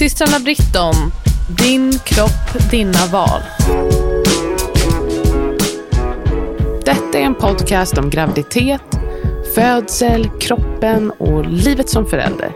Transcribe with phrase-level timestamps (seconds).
[0.00, 0.94] Systrarna Britton,
[1.48, 3.40] din kropp, dina val.
[6.84, 8.80] Detta är en podcast om graviditet,
[9.54, 12.52] födsel, kroppen och livet som förälder.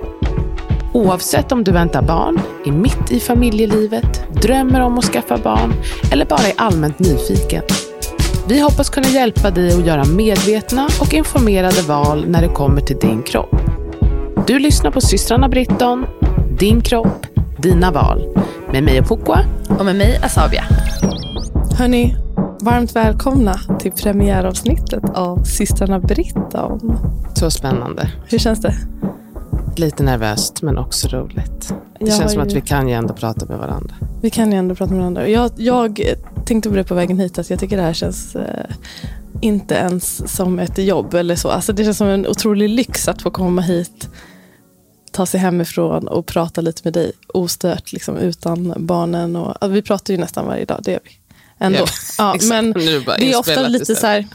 [0.93, 5.75] Oavsett om du väntar barn, är mitt i familjelivet, drömmer om att skaffa barn
[6.13, 7.63] eller bara är allmänt nyfiken.
[8.49, 12.99] Vi hoppas kunna hjälpa dig att göra medvetna och informerade val när det kommer till
[12.99, 13.57] din kropp.
[14.47, 16.07] Du lyssnar på systrarna Britton,
[16.59, 17.27] din kropp,
[17.59, 18.23] dina val.
[18.73, 19.41] Med mig och Pukwa.
[19.79, 20.65] Och med mig Asabia.
[21.79, 22.17] Hörni,
[22.61, 26.97] varmt välkomna till premiäravsnittet av systrarna Britton.
[27.35, 28.11] Så spännande.
[28.29, 28.75] Hur känns det?
[29.77, 31.69] Lite nervöst men också roligt.
[31.69, 33.95] Det Jag känns som ju- att vi kan ju ändå prata med varandra.
[34.23, 35.29] Vi kan ju ändå prata med varandra.
[35.29, 36.01] Jag, jag
[36.45, 38.43] tänkte på det på vägen hit, att jag tycker det här känns eh,
[39.41, 41.49] inte ens som ett jobb eller så.
[41.49, 44.09] Alltså det känns som en otrolig lyx att få komma hit,
[45.15, 49.37] ta sig hemifrån och prata lite med dig ostört, liksom, utan barnen.
[49.37, 51.11] Och, ja, vi pratar ju nästan varje dag, det gör vi.
[51.59, 51.79] Ändå.
[51.79, 51.87] Ja,
[52.19, 54.01] Ja, men det är ofta lite istället.
[54.01, 54.27] så här,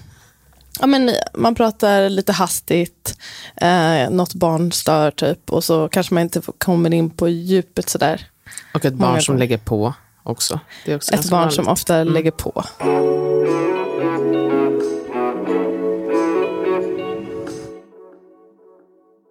[0.80, 3.18] ja, men man pratar lite hastigt,
[3.56, 8.28] eh, något barn stör typ och så kanske man inte kommer in på djupet sådär.
[8.74, 10.60] Och ett barn som lägger på också.
[10.88, 11.82] Också Ett barn som vanligt.
[11.82, 12.64] ofta lägger på.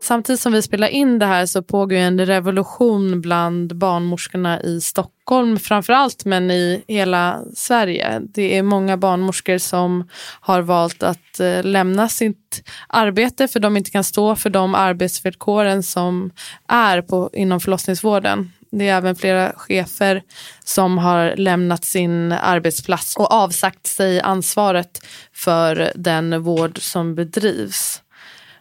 [0.09, 4.81] Samtidigt som vi spelar in det här så pågår ju en revolution bland barnmorskorna i
[4.81, 8.21] Stockholm framförallt men i hela Sverige.
[8.21, 10.09] Det är många barnmorskor som
[10.41, 15.83] har valt att eh, lämna sitt arbete för de inte kan stå för de arbetsvillkoren
[15.83, 16.31] som
[16.69, 18.53] är på, inom förlossningsvården.
[18.71, 20.23] Det är även flera chefer
[20.65, 25.01] som har lämnat sin arbetsplats och avsagt sig ansvaret
[25.33, 28.03] för den vård som bedrivs.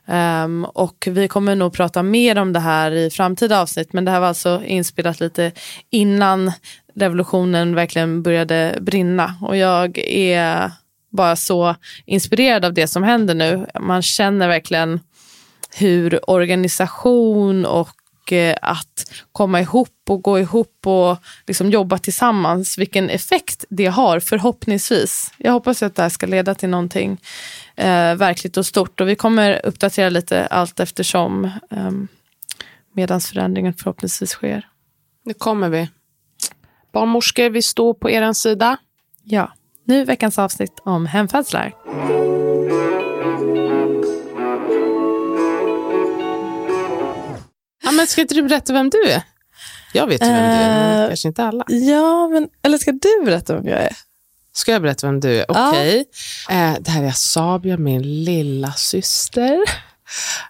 [0.09, 4.11] Um, och vi kommer nog prata mer om det här i framtida avsnitt men det
[4.11, 5.51] här var alltså inspelat lite
[5.89, 6.51] innan
[6.95, 10.71] revolutionen verkligen började brinna och jag är
[11.09, 11.75] bara så
[12.05, 13.67] inspirerad av det som händer nu.
[13.79, 14.99] Man känner verkligen
[15.75, 17.89] hur organisation och
[18.33, 21.17] eh, att komma ihop och gå ihop och
[21.47, 25.31] liksom jobba tillsammans, vilken effekt det har förhoppningsvis.
[25.37, 27.21] Jag hoppas att det här ska leda till någonting
[27.75, 31.91] eh, verkligt och stort och vi kommer uppdatera lite allt eftersom eh,
[32.93, 34.67] medan förändringen förhoppningsvis sker.
[35.25, 35.89] Nu kommer vi.
[36.91, 38.77] Barnmorskor, vi står på er sida.
[39.23, 41.73] Ja, nu veckans avsnitt om hemfödslar.
[47.97, 49.21] Men ska inte du berätta vem du är?
[49.93, 51.63] Jag vet ju vem du är, men Eh, kanske inte alla.
[51.67, 53.95] Ja, men, eller ska du berätta vem jag är?
[54.53, 55.45] Ska jag berätta vem du är?
[55.47, 55.69] Ja.
[55.69, 56.05] Okej.
[56.49, 59.59] Eh, det här är Sabia, min lilla syster.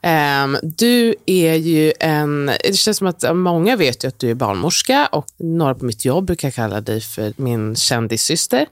[0.01, 2.45] Ehm, du är ju en...
[2.63, 6.05] Det känns som att många vet ju att du är barnmorska och några på mitt
[6.05, 8.65] jobb brukar kalla dig för min kändissyster.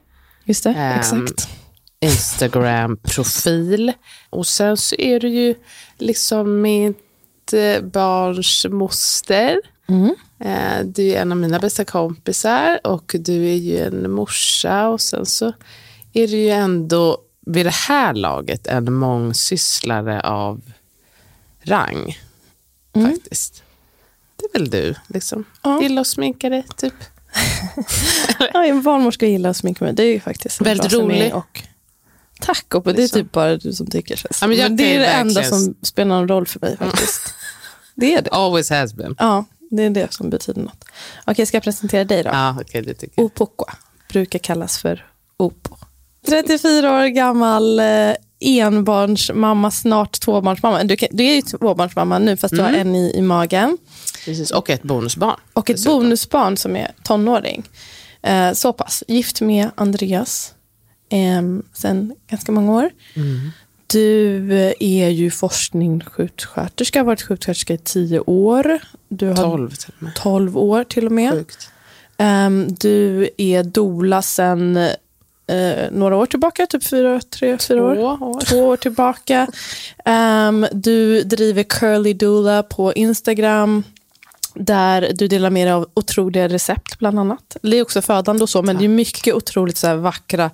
[0.43, 1.47] Just det, Ehm, exakt.
[1.99, 3.93] Instagram-profil.
[4.29, 5.55] Och sen så är du ju
[5.97, 6.61] liksom
[7.45, 9.61] mitt eh, barns moster.
[9.87, 10.15] Mm.
[10.39, 15.01] Eh, Du är en av mina bästa kompisar och du är ju en morsa och
[15.01, 15.53] sen så
[16.13, 20.61] är du ju ändå vid det här laget en mångsysslare av
[21.63, 22.17] rang.
[22.93, 23.63] Faktiskt.
[24.35, 25.43] Det är väl du, liksom.
[25.63, 25.81] Ja.
[25.81, 26.93] Gillar att sminka dig, typ.
[28.53, 29.93] Ja, en barnmorska gillar att sminka mig.
[29.93, 31.35] Det är ju faktiskt Väldigt rolig.
[31.35, 31.63] Och
[32.45, 33.21] tack, och det är Liksom.
[33.21, 34.27] typ bara du som tycker så.
[34.41, 37.33] Ja, men men det är det enda som spelar någon roll för mig faktiskt.
[37.95, 38.29] Det är det.
[38.29, 39.15] Always has been.
[39.19, 40.85] Ja, det är det som betyder något.
[41.25, 42.29] Okej, ska jag presentera dig då?
[42.33, 43.25] Ja, okej, det tycker jag.
[43.25, 43.73] Opokwa
[44.09, 45.05] brukar kallas för
[45.37, 45.75] Opo.
[46.27, 50.83] 34 år gammal eh, enbarnsmamma, snart tvåbarnsmamma.
[50.83, 53.77] Du, kan, du är ju tvåbarnsmamma nu fast du har en i, i magen.
[54.25, 54.51] Precis.
[54.51, 55.39] Och ett bonusbarn.
[55.53, 55.99] Och ett dessutom.
[55.99, 57.63] bonusbarn som är tonåring.
[58.21, 59.03] Eh, så pass.
[59.07, 60.53] Gift med Andreas
[61.09, 61.41] eh,
[61.73, 62.89] sen ganska många år.
[63.87, 68.79] Du eh, är ju forskningssjuksköterska, har varit sjuksköterska i tio år.
[69.09, 70.15] Du har 12 till och med.
[70.15, 71.31] 12 år till och med.
[71.31, 71.69] Sjukt.
[72.17, 74.77] Ehm, du är doula sen
[75.47, 77.95] eh, några år tillbaka, typ fyra, tre, fyra år.
[77.95, 78.39] Två år.
[78.39, 79.47] Två år tillbaka.
[80.05, 83.83] Ehm, du driver Curly Doula på Instagram.
[84.55, 87.57] Där du delar med dig av otroliga recept bland annat.
[87.61, 90.51] Det är också födande och så, men det är mycket otroligt så vackra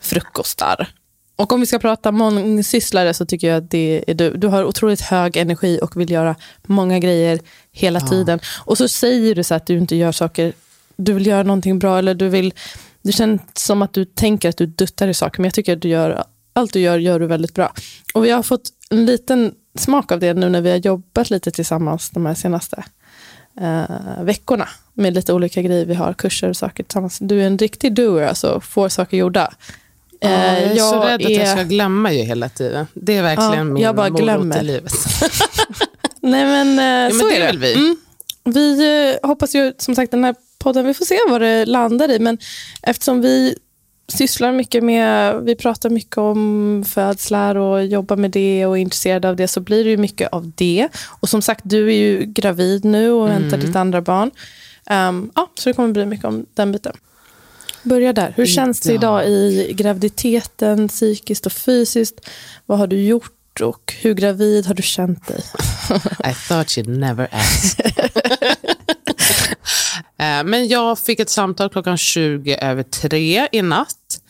[0.00, 0.88] frukostar.
[1.36, 4.36] Och om vi ska prata mångsysslare så tycker jag att det är du.
[4.36, 6.36] Du har otroligt hög energi och vill göra
[6.66, 7.40] många grejer
[7.72, 8.40] hela tiden.
[8.64, 10.52] Och så säger du så att du inte gör saker,
[10.96, 12.54] du vill göra någonting bra eller du vill,
[13.02, 15.82] det känns som att du tänker att du duttar i saker, men jag tycker att
[15.82, 17.72] du gör, allt du gör, gör du väldigt bra.
[18.14, 21.50] Och vi har fått en liten smak av det nu när vi har jobbat lite
[21.50, 22.84] tillsammans de här senaste
[23.60, 25.84] eh, veckorna med lite olika grejer.
[25.86, 27.18] Vi har kurser och saker tillsammans.
[27.18, 29.52] Du är en riktig doer, alltså får saker gjorda.
[30.20, 32.86] Ja, jag är Eh, så rädd att jag är- ska glömma ju hela tiden.
[32.94, 34.60] Det är verkligen Ja, min jag bara morot glömmer.
[34.60, 34.92] i livet.
[36.20, 37.46] Nej men, eh, Ja, men så det är det.
[37.46, 37.74] vill vi.
[37.74, 37.96] Mm.
[38.44, 42.10] Vi eh, hoppas ju som sagt den här podden, vi får se vad det landar
[42.10, 42.18] i.
[42.18, 42.38] Men
[42.82, 43.58] eftersom vi
[44.12, 49.28] sysslar mycket med, vi pratar mycket om födslar och jobbar med det och är intresserade
[49.28, 50.88] av det så blir det ju mycket av det.
[51.20, 53.66] Och som sagt, du är ju gravid nu och väntar Mm.
[53.66, 54.30] ditt andra barn.
[54.86, 56.96] Ehm, ja, så det kommer bli mycket om den biten.
[57.82, 58.32] Börja där.
[58.36, 62.20] Hur känns det idag i graviditeten, psykiskt och fysiskt?
[62.66, 65.40] Vad har du gjort och hur gravid har du känt dig?
[66.30, 67.80] I thought you'd never ask.
[70.18, 74.20] Eh, Men jag fick ett samtal klockan 20 över tre i natt.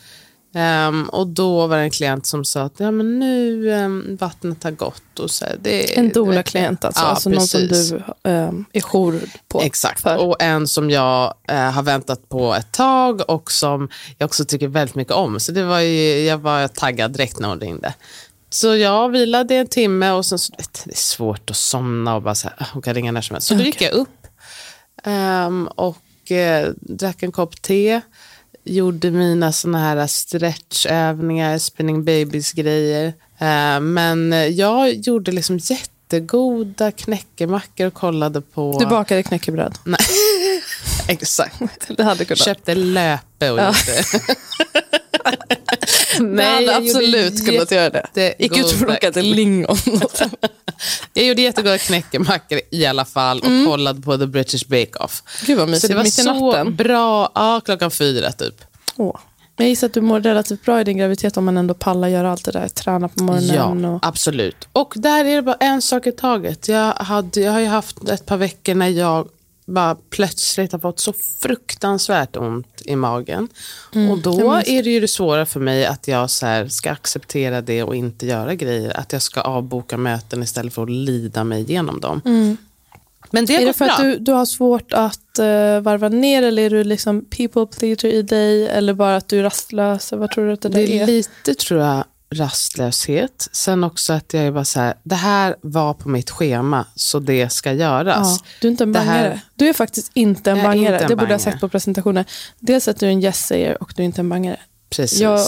[0.55, 4.65] Ehm, och då var det en klient som sa att ja, men nu um, vattnet
[4.65, 5.19] har gått.
[5.19, 9.21] Och så, här, det En doula-klient alltså, Ja, alltså någon som du um, är jour
[9.49, 9.61] på.
[9.61, 10.17] Exakt, För.
[10.17, 13.89] och en som jag eh, har väntat på ett tag och som
[14.19, 15.41] jag också tycker väldigt mycket om.
[15.41, 17.95] Så det var ju, jag var taggad direkt när hon ringde.
[18.51, 20.53] Så jag vilade en timme och sen så,
[20.85, 23.35] det är svårt att somna och bara så här, "Ah, hon kan ringa när som
[23.35, 23.49] helst.
[23.49, 24.18] Så då gick jag upp
[25.05, 28.01] ehm, och eh, drack en kopp te,
[28.65, 33.07] gjorde mina såna här stretchövningar, spinning babies grejer.
[33.39, 38.77] Eh, men jag gjorde liksom jättegoda knäckemackor och kollade på...
[38.81, 39.79] Du bakade knäckebröd.
[39.85, 39.99] Nej,
[41.09, 41.63] exakt.
[41.89, 42.45] Det hade kunnat.
[42.45, 43.75] Köpte löpe och gjorde...
[46.21, 48.35] Nej, hade jag gjorde absolut kunnat göra det.
[48.39, 49.77] Gick ut och plockade lingon.
[51.15, 55.23] Jag gjorde jättegoda knäckemackor i alla fall och kollade på The British Bake Off.
[55.47, 55.89] Gud vad Så mysigt.
[55.91, 56.77] det var Mitt i så natten.
[56.77, 57.33] bra.
[57.35, 58.55] Ja, klockan fyra typ.
[58.97, 59.17] Åh.
[59.57, 62.09] Men Jag gissar att du mår relativt bra i din graviditet om man ändå pallar
[62.09, 62.69] göra allt det där.
[62.69, 63.85] Träna på morgonen.
[63.85, 64.07] Ja, Och...
[64.07, 64.69] absolut.
[64.73, 66.69] Och där är det bara en sak i taget.
[66.69, 69.29] Jag, hade, jag har ju haft ett par veckor när jag
[69.69, 73.49] bara plötsligt har fått så fruktansvärt ont i magen.
[73.95, 76.91] Mm, och då är det ju det svåra för mig att jag så här ska
[76.91, 78.97] acceptera det och inte göra grejer.
[79.01, 82.21] Att jag ska avboka möten istället för att lida mig igenom dem.
[83.31, 83.63] Men det Mm.
[83.63, 83.95] Är det för bra.
[83.95, 88.09] att du, du har svårt att eh, varva ner eller är du liksom people pleaser
[88.09, 90.13] i dig eller bara att du är rastlös?
[90.13, 91.07] Vad tror du att det Det är?
[91.07, 93.49] lite, tror jag, rastlöshet.
[93.53, 97.19] Sen också att jag är bara så här, det här var på mitt schema, så
[97.19, 98.41] det ska göras.
[98.41, 99.41] Ja, du är inte en Det här- bangare.
[99.55, 100.77] Du är faktiskt inte en bangare.
[100.79, 101.39] inte en det borde jag ha bangare.
[101.39, 102.25] sagt på presentationen.
[102.61, 104.61] Dels att du är en yes-säger och du är inte en bangare.
[104.91, 105.21] Precis.
[105.21, 105.41] Jag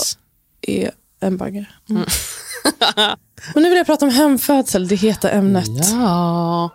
[0.62, 0.90] är
[1.20, 1.66] en bangare.
[1.90, 2.04] Mm.
[3.54, 5.68] Men nu vill jag prata om hemfödsel, det heta ämnet.
[5.92, 6.70] Ja.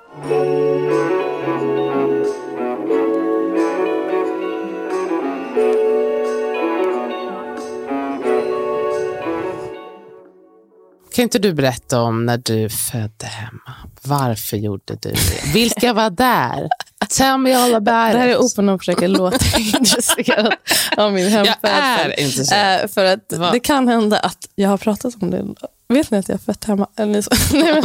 [11.15, 13.73] Kan inte du berätta om när du födde hemma?
[14.01, 15.53] Varför gjorde du det?
[15.53, 16.69] Vilka var där?
[17.09, 18.37] Tell me all about Det här är it.
[18.37, 20.53] open och försöker låta intresserad
[20.97, 21.69] av min hemfödsel.
[21.71, 22.81] är intresserad.
[22.81, 23.51] Eh, för att Va?
[23.51, 25.45] det kan hända att jag har pratat om det.
[25.87, 26.87] Vet ni att jag är fött hemma?
[26.95, 27.83] Nej, men,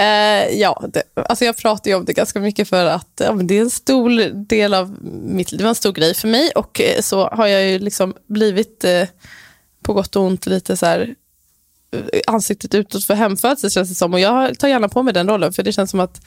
[0.00, 3.58] eh, ja, det, alltså jag pratar ju om det ganska mycket för att ja, det
[3.58, 5.58] är en stor del av mitt liv.
[5.58, 8.84] Det var en stor grej för mig och eh, så har jag ju liksom blivit
[8.84, 9.08] eh,
[9.82, 11.14] på gott och ont lite så här
[12.26, 14.14] ansiktet utåt för hemfödsel känns det som.
[14.14, 16.20] Och jag tar gärna på mig den rollen för det känns som att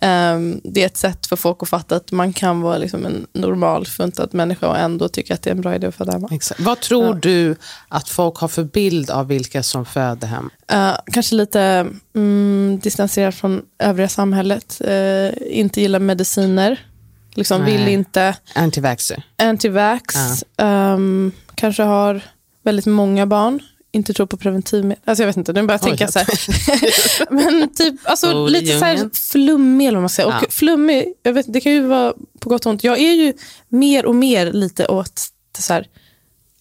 [0.00, 3.26] ehm, det är ett sätt för folk att fatta att man kan vara liksom en
[3.32, 6.28] normal funtad människa och ändå tycka att det är en bra idé att föda hemma.
[6.32, 6.60] Exakt.
[6.60, 7.56] Vad tror du
[7.88, 10.50] att folk har för bild av vilka som föder hem?
[10.68, 14.80] Eh, kanske lite mm, distanserad från övriga samhället.
[14.84, 16.86] Eh, inte gillar mediciner.
[17.34, 17.76] Liksom Nej.
[17.76, 19.22] vill inte Antivaxxer.
[19.38, 20.14] antivax.
[20.56, 22.20] ehm, kanske har
[22.64, 23.60] väldigt många barn.
[23.94, 25.02] Inte tror på preventivmedel.
[25.04, 27.30] Alltså jag vet inte, nu börjar jag tänka så här.
[27.30, 29.10] Men typ, alltså i lite så här djungeln.
[29.14, 30.28] flummig eller vad man säger.
[30.28, 30.46] Och Ja.
[30.50, 32.84] flummig, jag vet, det kan ju vara på gott och ont.
[32.84, 33.32] Jag är ju
[33.68, 35.22] mer och mer lite åt
[35.56, 35.86] det så här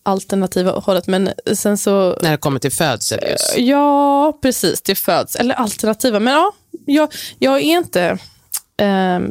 [0.04, 1.08] alternativa hållet.
[1.08, 3.54] Men sen så När det kommer till födsel just.
[3.58, 4.82] Ja, precis.
[4.82, 5.36] Till föds.
[5.36, 6.20] Eller alternativa.
[6.20, 6.52] Men ja,
[6.86, 8.18] jag, jag är inte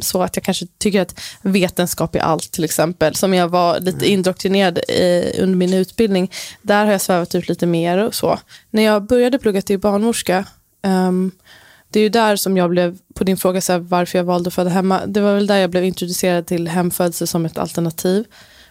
[0.01, 3.15] så att jag kanske tycker att vetenskap är allt till exempel.
[3.15, 6.31] Som jag var lite indoktrinerad i, under min utbildning.
[6.61, 8.39] Där har jag svävat ut lite mer och så.
[8.69, 10.45] När jag började plugga till barnmorska.
[10.81, 11.31] ehm,
[11.89, 14.47] det är ju där som jag blev, på din fråga så här, varför jag valde
[14.47, 15.01] att föda hemma.
[15.05, 18.25] Det var väl där jag blev introducerad till hemfödsel som ett alternativ.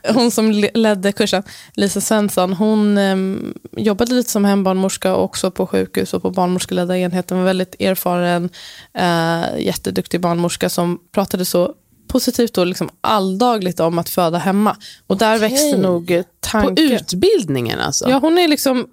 [0.09, 1.43] Hon som le- ledde kursen,
[1.75, 7.39] Lisa Svensson, hon ehm, jobbade lite som hembarnmorska också på sjukhus och på barnmorskeledda enheten.
[7.39, 8.51] Var väldigt erfaren,
[8.95, 11.75] eh, jätteduktig barnmorska som pratade så
[12.09, 14.77] positivt och liksom alldagligt om att föda hemma.
[15.07, 15.49] Och där Okej.
[15.49, 16.85] växte nog eh, På tanken.
[16.93, 18.11] utbildningen alltså?
[18.11, 18.87] Ja, hon är liksom,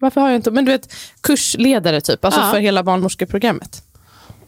[0.00, 2.50] varför har jag inte, men du vet, kursledare typ, alltså Ja.
[2.50, 3.82] för hela barnmorskeprogrammet.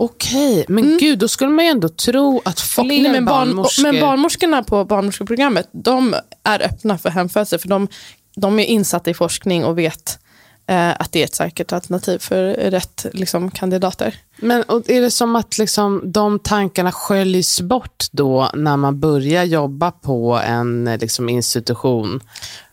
[0.04, 3.49] Okej, men gud, då skulle man ju ändå tro att fler Och, nej, men, barn,
[3.49, 3.82] barnmorskor...
[3.82, 7.88] men barnmorskorna på barnmorskeprogrammet, de är öppna för hemfödsel, för de,
[8.37, 10.18] de är insatta i forskning och vet
[10.66, 14.14] att det är ett säkert alternativ för rätt liksom, kandidater.
[14.37, 19.90] Men är det som att liksom, de tankarna sköljs bort då när man börjar jobba
[19.90, 22.21] på en eh, liksom, institution?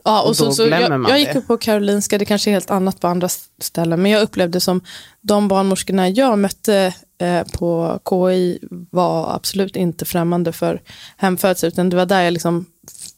[0.03, 2.25] Ja, och Och så, då så glömmer jag, man jag gick upp på Karolinska, det
[2.25, 3.29] kanske är helt annat på andra
[3.61, 4.81] ställen, men jag upplevde som
[5.21, 8.59] de barnmorskorna jag mötte eh, på KI
[8.91, 10.81] var absolut inte främmande för
[11.17, 12.65] hemfödsel, utan det var där jag liksom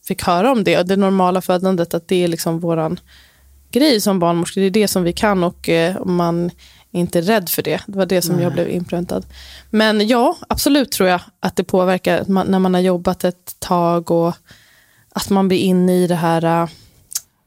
[0.08, 3.00] fick höra om det, och det normala födandet, att det är liksom våran
[3.72, 6.52] grej som barnmorskor, det är det som vi kan och eh, man
[6.92, 9.26] inte är rädd för det, det var det som jag blev inpräntad.
[9.70, 14.36] Men ja, absolut tror jag att det påverkar när man har jobbat ett tag och
[15.10, 16.70] att man blir inne i det här äh,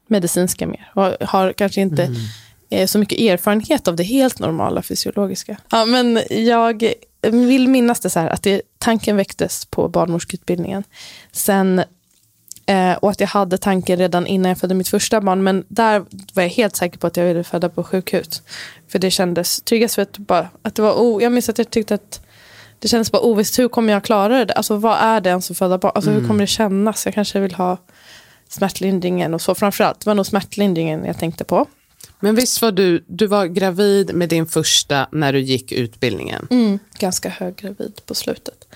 [0.07, 0.91] medicinska mer.
[0.93, 2.15] Och har kanske inte
[2.69, 5.57] eh, så mycket erfarenhet av det helt normala fysiologiska.
[5.69, 10.83] Ja, men jag vill minnas det så här, att det, tanken väcktes på barnmorskeutbildningen.
[11.31, 11.83] Sen,
[12.65, 15.43] eh, och att jag hade tanken redan innan jag födde mitt första barn.
[15.43, 18.41] Men där var jag helt säker på att jag ville föda på sjukhus.
[18.87, 19.95] För det kändes tryggast.
[19.95, 22.21] För att, bara, att det var, oh, jag minns att jag tyckte att
[22.79, 23.59] det kändes bara ovisst.
[23.59, 24.53] Hur kommer jag klara det?
[24.53, 25.91] Alltså, vad är det ens att föda barn?
[25.95, 27.05] Alltså, Hur kommer det kännas?
[27.05, 27.77] Jag kanske vill ha
[28.49, 29.55] smärtlindringen och så.
[29.55, 31.67] Framförallt det var nog smärtlindringen jag tänkte på.
[32.19, 36.47] Men visst var du, du var gravid med din första när du gick utbildningen?
[36.99, 38.67] Ganska höggravid på slutet.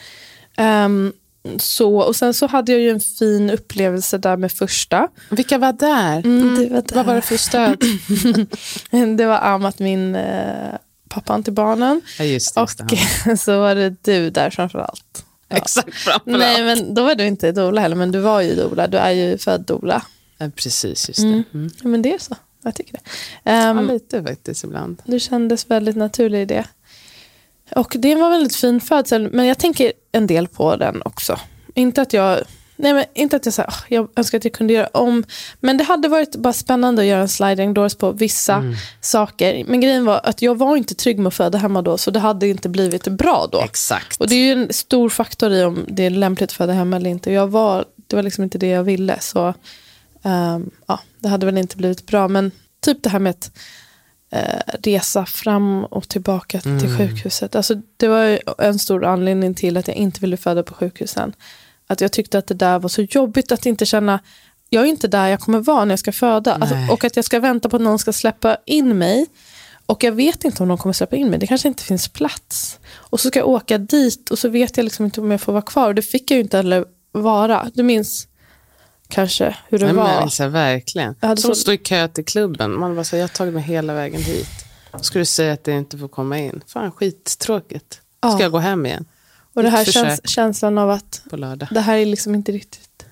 [0.58, 1.13] Ehm,
[1.60, 5.08] så, och sen så hade jag ju en fin upplevelse där med första.
[5.29, 6.18] Vilka var där?
[6.25, 6.96] Mm, var där.
[6.96, 7.84] Vad var det för stöd?
[9.18, 10.75] Det var Amat, min eh,
[11.10, 12.01] pappan till barnen.
[12.20, 12.62] ja, just det.
[12.62, 12.88] Just Och
[13.25, 13.38] det.
[13.38, 15.25] så var det du där framförallt.
[15.48, 15.58] Ja.
[15.58, 16.25] Exakt, framförallt.
[16.39, 18.88] Nej, men då var du inte doula heller, men du var ju doula.
[18.88, 20.01] Du är ju född doula.
[20.38, 21.27] Ja, precis, just det.
[21.53, 21.70] Mm.
[21.82, 22.36] Ja, men det är så.
[22.63, 23.00] Jag tycker det.
[23.51, 25.01] Ehm, Ja, lite faktiskt ibland.
[25.06, 26.65] Du kändes väldigt naturlig i det.
[27.75, 31.39] Och det var en väldigt fin födsel, men jag tänker en del på den också.
[31.73, 32.39] Inte att jag,
[32.75, 35.23] nej men inte att jag, så här, "Åh, jag önskar att jag kunde göra om,
[35.59, 38.63] men det hade varit bara spännande att göra en sliding doors på vissa
[39.01, 39.63] saker.
[39.67, 42.19] Men grejen var att jag var inte trygg med att föda hemma då, så det
[42.19, 43.61] hade inte blivit bra då.
[43.61, 44.19] Exakt.
[44.21, 46.95] Och det är ju en stor faktor i om det är lämpligt att föda hemma
[46.95, 47.31] eller inte.
[47.31, 49.19] Jag var, det var liksom inte det jag ville.
[49.19, 49.53] Så
[50.23, 52.27] ehm, ja, det hade väl inte blivit bra.
[52.27, 53.51] Men typ det här med att
[54.31, 57.55] eh, resa fram och tillbaka till sjukhuset.
[57.55, 61.33] Alltså, det var en stor anledning till att jag inte ville föda på sjukhusen.
[61.88, 64.19] Att jag tyckte att det där var så jobbigt att inte känna
[64.69, 66.53] jag är inte där jag kommer vara när jag ska föda.
[66.53, 69.25] Alltså, och att jag ska vänta på att någon ska släppa in mig.
[69.86, 71.39] Och jag vet inte om någon kommer släppa in mig.
[71.39, 72.79] Det kanske inte finns plats.
[72.95, 75.53] Och så ska jag åka dit och så vet jag liksom inte om jag får
[75.53, 75.88] vara kvar.
[75.88, 77.71] Och det fick jag ju inte heller vara.
[77.74, 78.27] Du minns
[79.10, 80.04] kanske hur det Nej, var.
[80.04, 81.16] men, alltså, verkligen.
[81.20, 82.80] Jag hade Som att så- stå i kö till klubben.
[82.80, 84.50] Man bara så, jag har tagit mig hela vägen hit.
[84.92, 86.62] Då ska du säga att det inte får komma in.
[86.68, 87.94] Fan, skittråkigt.
[87.94, 88.42] Ska Ja.
[88.42, 89.06] jag gå hem igen
[89.54, 91.22] och det här käns- känslan av att
[91.72, 93.06] det här är liksom inte riktigt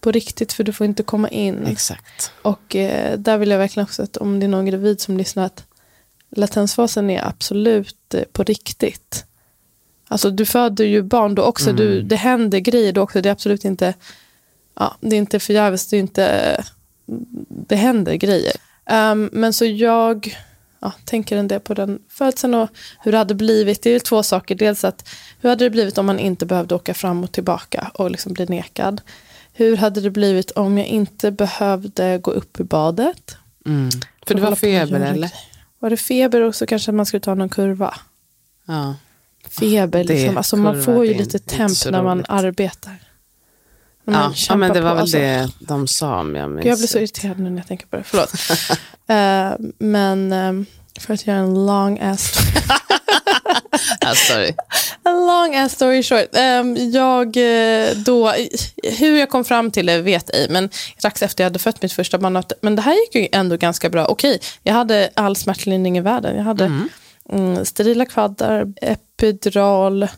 [0.00, 1.66] på riktigt för du får inte komma in.
[1.66, 2.32] Exakt.
[2.42, 5.44] Och eh, där vill jag verkligen också att om det är någon gravid som lyssnar
[5.44, 5.64] att
[6.36, 9.24] latensfasen är absolut eh, på riktigt.
[10.08, 13.20] Alltså du föder ju barn då också, du, det händer grejer då också.
[13.20, 13.94] Det är absolut inte,
[14.74, 16.64] ja, det är inte förgäves, det är inte,
[17.48, 18.56] det händer grejer.
[18.86, 20.36] Ehm, men så jag
[20.80, 22.68] ja, tänker en del på den födseln och
[23.00, 23.82] hur det hade blivit.
[23.82, 24.54] Det är två saker.
[24.54, 25.08] Dels att
[25.40, 28.46] hur hade det blivit om man inte behövde åka fram och tillbaka och liksom bli
[28.46, 29.00] nekad.
[29.52, 33.36] Hur hade det blivit om jag inte behövde gå upp i badet?
[33.66, 33.90] Mm.
[34.26, 35.30] För det var feber eller?
[35.78, 37.94] Var det feber och så kanske man skulle ta någon kurva?
[38.66, 38.94] Ja.
[39.48, 40.36] Feber, liksom.
[40.36, 42.98] alltså man får ju lite temp när man arbetar.
[44.04, 45.18] Man Ja, men det var på, väl alltså.
[45.18, 47.96] det de sa om jag minns Jag blir så irriterad nu när jag tänker på
[47.96, 48.32] det, förlåt.
[49.08, 50.52] Eh, men eh,
[51.00, 52.32] för att göra en long ass
[54.00, 54.54] Ah, sorry.
[55.04, 56.28] A long ass story short.
[56.32, 58.34] Ehm, jag eh, då,
[58.98, 61.92] hur jag kom fram till det vet ej, men strax efter jag hade fött mitt
[61.92, 64.06] första barn, men det här gick ju ändå ganska bra.
[64.06, 66.36] Okej, jag hade all smärtlindring i världen.
[66.36, 66.88] Jag hade
[67.30, 70.08] mm, sterila kvaddar, epidural,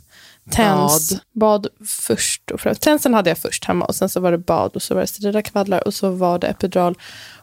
[0.50, 1.12] TENS.
[1.32, 2.50] Bad, först.
[2.50, 2.82] Och främst.
[2.82, 5.06] TENSen hade jag först hemma och sen så var det bad och så var det
[5.06, 6.98] sterila kvaddlar och så var det epidural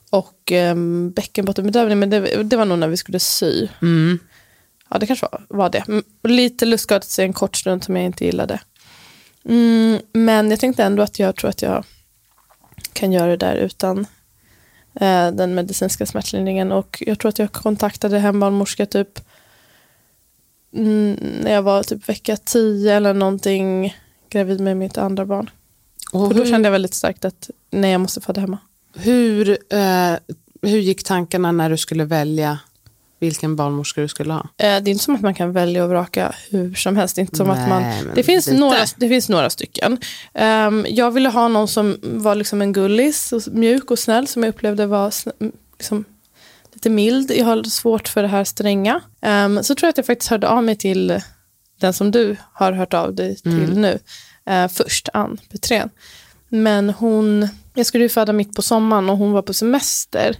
[0.09, 1.99] och um, bäckenbottenbedövning.
[1.99, 3.67] Men det, det var nog när vi skulle sy.
[3.81, 4.19] Mm.
[4.89, 5.83] Ja, det kanske var, var det.
[5.87, 8.59] Mm, Lite lustgåelse en kort stund som jag inte gillade.
[9.45, 11.85] Mm, men jag tänkte ändå att jag tror att jag
[12.93, 13.99] kan göra det där utan
[14.95, 16.71] eh, den medicinska smärtlindringen.
[16.71, 19.19] Och jag tror att jag kontaktade hembarnmorska typ
[20.71, 23.95] när jag var typ vecka 10 eller någonting
[24.29, 25.49] gravid med mitt andra barn.
[26.11, 28.57] Och För då hur, kände jag väldigt starkt att nej, jag måste föda hemma.
[28.95, 30.13] hur, eh,
[30.61, 32.59] hur gick tankarna när du skulle välja
[33.19, 34.39] vilken barnmorska du skulle ha?
[34.41, 37.15] Eh, Det är inte som att man kan välja och vraka hur som helst.
[37.15, 38.59] Det, inte som att man, Nej, det, finns lite.
[38.59, 39.97] några, det finns några stycken.
[40.33, 44.43] Ehm, jag ville ha någon som var liksom en gullis, och mjuk och snäll, som
[44.43, 45.13] jag upplevde var
[45.77, 46.05] liksom,
[46.73, 47.31] lite mild.
[47.31, 49.01] Jag har svårt för det här stränga.
[49.21, 51.21] Ehm, så tror jag att jag faktiskt hörde av mig till
[51.81, 53.81] den som du har hört av dig till Mm.
[53.81, 53.99] nu.
[54.45, 55.89] Eh, först, Ann Petrén.
[56.49, 60.35] Men hon, jag skulle ju föda mitt på sommaren och hon var på semester.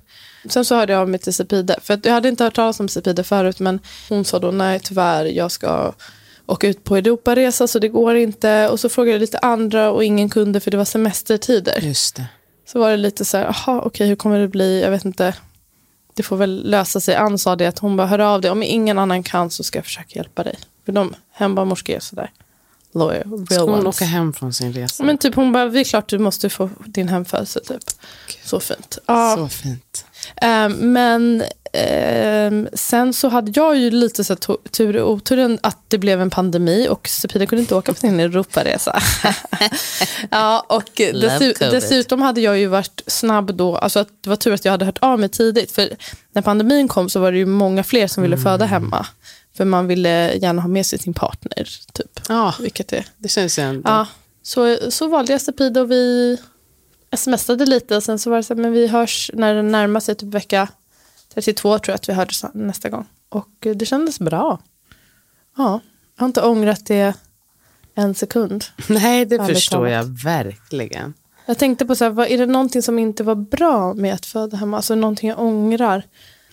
[0.50, 2.80] Sen så hörde jag av mig till Sepide, för att jag hade inte hört talas
[2.80, 5.94] om Sepide förut, men hon sa då nej tyvärr, jag ska
[6.46, 8.70] åka ut på Europaresa så det går inte.
[8.70, 11.80] Och så frågade jag lite andra och ingen kunde för det var semestertider.
[11.82, 12.26] Just det.
[12.72, 15.34] Så var det lite så här, jaha okej hur kommer det bli, jag vet inte.
[16.22, 17.16] Det får väl lösa sig.
[17.16, 19.78] Ann sa det att hon bara hör av dig, om ingen annan kan så ska
[19.78, 20.56] jag försöka hjälpa dig.
[20.86, 22.32] För de hembarnmorskor är sådär.
[22.94, 23.96] Lawyer, Ska real hon ones.
[23.96, 25.04] åka hem från sin resa?
[25.04, 27.84] Men typ hon bara, det är klart du måste få din hemfödsel typ.
[28.44, 28.98] Så fint.
[29.06, 30.06] Ja, Så fint.
[30.36, 34.36] ehm, men ehm, sen så hade jag ju lite så
[34.72, 38.20] tur och oturen att det blev en pandemi och Sepida kunde inte åka på sin
[38.20, 39.00] Europaresa.
[40.30, 41.56] ja, och covid.
[41.60, 44.86] dessutom hade jag ju varit snabb då, alltså att det var tur att jag hade
[44.86, 45.72] hört av mig tidigt.
[45.72, 45.90] För
[46.34, 49.06] när pandemin kom så var det ju många fler som ville föda hemma.
[49.58, 52.20] För man ville gärna ha med sig sin partner, typ.
[52.30, 53.90] Ja, Vilket är det känns ju ändå...
[53.90, 54.08] Ja,
[54.44, 56.38] så, så valde jag Sepida och vi
[57.16, 60.00] smsade lite och sen så var det så här, men vi hörs när det närmar
[60.00, 60.68] sig typ vecka
[61.34, 63.06] 32 tror jag att vi hördes nästa gång.
[63.30, 64.60] Och eh, det kändes bra.
[65.58, 65.80] Ja,
[66.16, 67.14] jag har inte ångrat det
[67.96, 68.66] en sekund.
[68.88, 69.92] Nej, det förstår talat.
[69.92, 71.14] jag verkligen.
[71.46, 74.26] Jag tänkte på så här, vad, är det någonting som inte var bra med att
[74.26, 74.78] föda hemma?
[74.78, 76.04] Alltså någonting jag ångrar.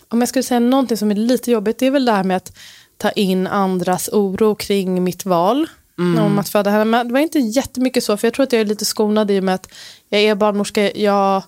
[0.07, 2.37] Om jag skulle säga någonting som är lite jobbigt, det är väl det här med
[2.37, 2.57] att
[2.97, 5.67] ta in andras oro kring mitt val.
[5.99, 7.03] Om att föda hemma.
[7.03, 9.43] Det var inte jättemycket så, för jag tror att jag är lite skonad i och
[9.43, 9.69] med att
[10.09, 10.91] jag är barnmorska.
[10.91, 11.43] Jag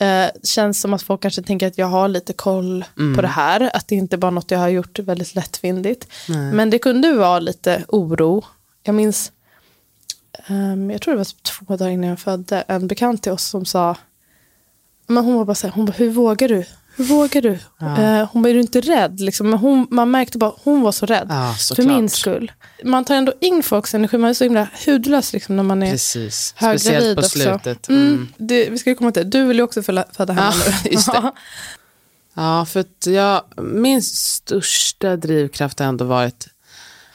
[0.00, 2.84] eh, känns som att folk kanske tänker att jag har lite koll
[3.16, 3.70] på det här.
[3.76, 6.06] Att det inte bara är något jag har gjort väldigt lättvindigt.
[6.54, 8.44] Men det kunde vara lite oro.
[8.82, 9.32] Jag minns
[10.46, 13.44] Ehm, jag tror det var typ två dagar innan jag födde, en bekant till oss
[13.44, 13.96] som sa,
[15.06, 16.64] men hon var bara så här, hon bara, hur vågar du?
[17.00, 17.58] Hur vågar du?
[17.80, 19.20] Eh, hon är du inte rädd?
[19.20, 21.26] Liksom, men hon, man märkte bara, hon var så rädd.
[21.30, 22.52] Ja, för min skull.
[22.84, 25.90] Man tar ändå in folks energi, man är så himla hudlös liksom, när man är
[25.90, 26.54] Precis.
[26.56, 27.88] höggravid Speciellt på slutet.
[27.88, 28.02] Mm.
[28.06, 28.32] Mm.
[28.36, 29.38] det, vi ska ju komma till det.
[29.38, 30.90] Du vill ju också föda, hemma Ja, nu.
[30.90, 31.32] just det.
[32.34, 36.48] Ja, för att jag, min största drivkraft har ändå varit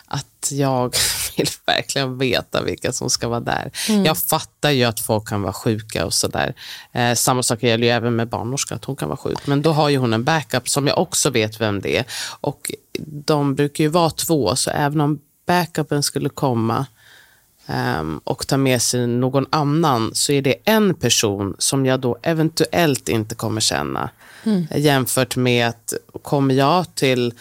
[0.05, 0.95] att jag
[1.37, 3.71] vill verkligen veta vilka som ska vara där.
[4.05, 6.53] Jag fattar ju att folk kan vara sjuka och sådär.
[6.91, 9.47] Eh, samma sak gäller ju även med barnmorska, att hon kan vara sjuk.
[9.47, 12.05] Men då har ju hon en backup som jag också vet vem det är.
[12.41, 16.85] Och de brukar ju vara två, så även om backupen skulle komma
[17.67, 22.17] ehm, och ta med sig någon annan så är det en person som jag då
[22.21, 24.09] eventuellt inte kommer känna.
[24.75, 27.33] Jämfört med att kommer jag till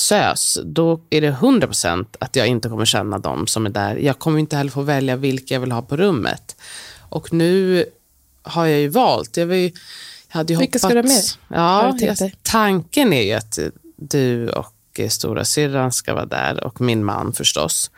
[0.00, 3.96] SÖS, då är det 100% att jag inte kommer känna dem som är där.
[3.96, 6.56] Jag kommer inte heller få välja vilka jag vill ha på rummet.
[6.98, 7.84] Och nu
[8.42, 9.36] har jag ju valt.
[9.36, 9.72] Jag, vill,
[10.28, 11.98] jag hade ju Vilka ska hoppats, du ha med?
[12.00, 13.58] Ja, jag, tanken är ju att
[13.96, 17.90] du och stora syrran ska vara där och min man förstås.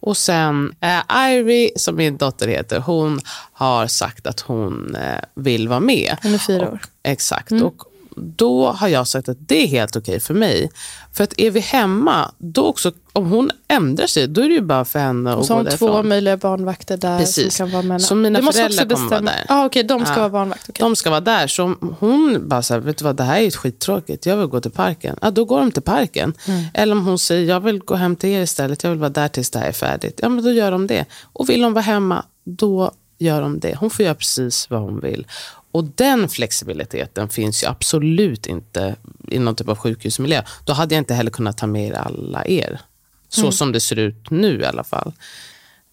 [0.00, 3.20] Och sen eh, Ivy, som min dotter heter, hon
[3.52, 6.16] har sagt att hon eh, vill vara med.
[6.22, 6.80] Hon är fyra och, år.
[7.02, 7.52] Exakt.
[7.52, 7.82] Och
[8.18, 10.70] då har jag sagt att det är helt okej för mig.
[11.12, 14.60] För att är vi hemma, då också, om hon ändrar sig, då är det ju
[14.60, 16.08] bara för henne Och att så gå hon två därifrån.
[16.08, 17.54] möjliga barnvakter där Precis.
[17.56, 18.02] som kan vara med.
[18.02, 19.44] Så mina Du föräldrar kommer vara där.
[19.48, 20.18] Ah, Okej, de ska Ja.
[20.20, 20.68] vara barnvakt.
[20.68, 20.80] okej.
[20.84, 21.46] De ska vara där.
[21.46, 24.70] Så hon bara säger, vet du vad, det här är skittråkigt, jag vill gå till
[24.70, 25.16] parken.
[25.22, 26.34] Ja, då går de till parken.
[26.46, 26.64] Mm.
[26.74, 29.28] Eller om hon säger, jag vill gå hem till er istället, jag vill vara där
[29.28, 30.20] tills det här är färdigt.
[30.22, 31.04] Ja, men då gör de det.
[31.32, 33.76] Och vill de vara hemma, då gör de det.
[33.80, 35.26] Hon får göra precis vad hon vill.
[35.72, 38.96] Och den flexibiliteten finns ju absolut inte
[39.28, 40.42] i någon typ av sjukhusmiljö.
[40.64, 42.80] Då hade jag inte heller kunnat ta med alla er.
[43.28, 43.52] Så Mm.
[43.52, 45.12] som det ser ut nu i alla fall.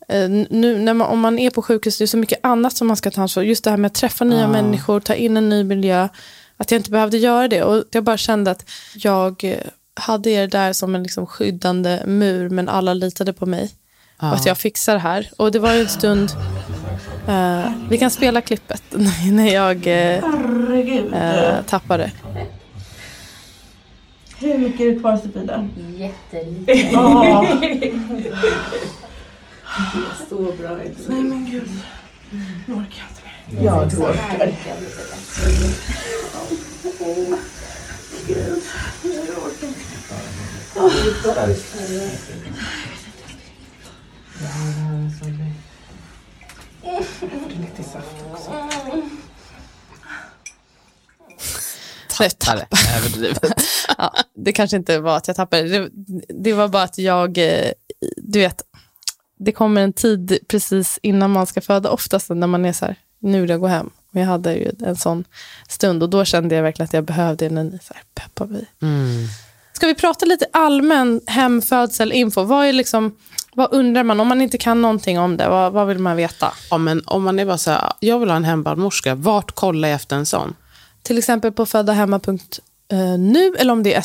[0.08, 2.88] Eh, nu, när man, om man är på sjukhus, det är så mycket annat som
[2.88, 3.44] man ska ta ansvar.
[3.44, 6.08] Just det här med att träffa nya människor, ta in en ny miljö.
[6.58, 7.64] Att jag inte behövde göra det.
[7.64, 9.58] Och jag bara kände att jag
[9.94, 13.72] hade er där som en liksom skyddande mur, men alla litade på mig.
[14.18, 15.30] Och att jag fixar det här.
[15.38, 16.32] Och det var ju en stund,
[17.28, 18.84] eh, vi kan spela klippet
[19.32, 20.24] när jag eh,
[21.14, 22.12] eh, tappade.
[24.38, 25.70] Hur mycket är det kvar Sofia?
[25.98, 26.90] Jättelite.
[30.30, 31.70] Så bra Nej men gud.
[32.68, 33.66] Nu orkar jag inte mer.
[33.66, 34.54] Jag orkar.
[38.28, 38.64] Gud.
[40.76, 41.56] Jag orkar
[47.50, 48.52] Lite saft också.
[52.18, 52.68] Tappade,
[52.98, 53.62] överdrivet.
[53.98, 55.64] ja, det kanske inte var att jag tappade.
[55.64, 55.90] Det,
[56.28, 57.72] det var bara att jag, eh,
[58.18, 58.62] du vet,
[59.38, 62.96] det kommer en tid precis innan man ska föda, oftast när man är så här,
[63.20, 63.90] nu vill jag gå hem.
[64.14, 65.24] Och jag hade ju en sån
[65.68, 68.66] stund och då kände jag verkligen att jag behövde en ny så här, peppa mig.
[68.82, 69.28] Mm.
[69.74, 72.44] Ska vi prata lite allmän hemfödselinfo?
[72.44, 73.18] Vad, är liksom,
[73.56, 75.50] vad undrar man om man inte kan någonting om det?
[75.50, 76.54] Vad, vad vill man veta?
[76.72, 79.88] Ja, men om man är bara så här, jag vill ha en hembarnmorska, vart kollar
[79.88, 80.56] jag efter en sån?
[81.02, 84.04] Till exempel på föddahemma.nu eller om det är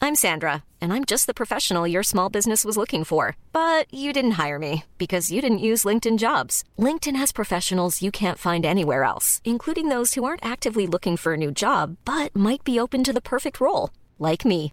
[0.00, 3.34] I'm Sandra, and I'm just the professional your small business was looking for.
[3.52, 6.62] But you didn't hire me because you didn't use LinkedIn jobs.
[6.78, 11.32] LinkedIn has professionals you can't find anywhere else, including those who aren't actively looking for
[11.32, 14.72] a new job but might be open to the perfect role, like me.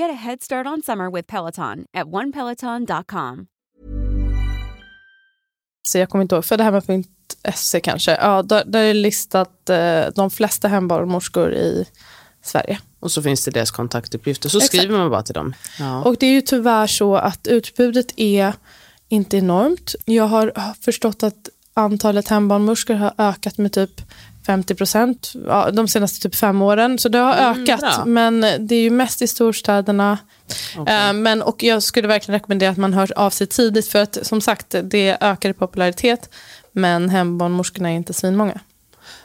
[0.00, 3.46] Get a head start on summer with Peloton at onepeloton.com.
[5.88, 8.10] så jag kommer inte ihåg, föddahemma.se kanske.
[8.10, 11.86] Ja, där, där är listat eh, de flesta hembarnmorskor i
[12.42, 12.78] Sverige.
[13.00, 14.76] Och så finns det deras kontaktuppgifter, så Exakt.
[14.76, 15.54] skriver man bara till dem.
[15.78, 16.02] Ja.
[16.02, 18.52] Och det är ju tyvärr så att utbudet är
[19.08, 19.94] inte enormt.
[20.04, 24.00] Jag har förstått att antalet hembarnmorskor har ökat med typ
[24.46, 26.98] 50 procent ja, de senaste typ fem åren.
[26.98, 28.04] Så det har Mm, ökat, bra.
[28.06, 30.18] men det är ju mest i storstäderna.
[30.86, 34.18] Eh, men, och jag skulle verkligen rekommendera att man hör av sig tidigt, för att
[34.26, 36.28] som sagt, det ökar i popularitet,
[36.72, 38.60] men hembarnmorskorna är inte svinmånga.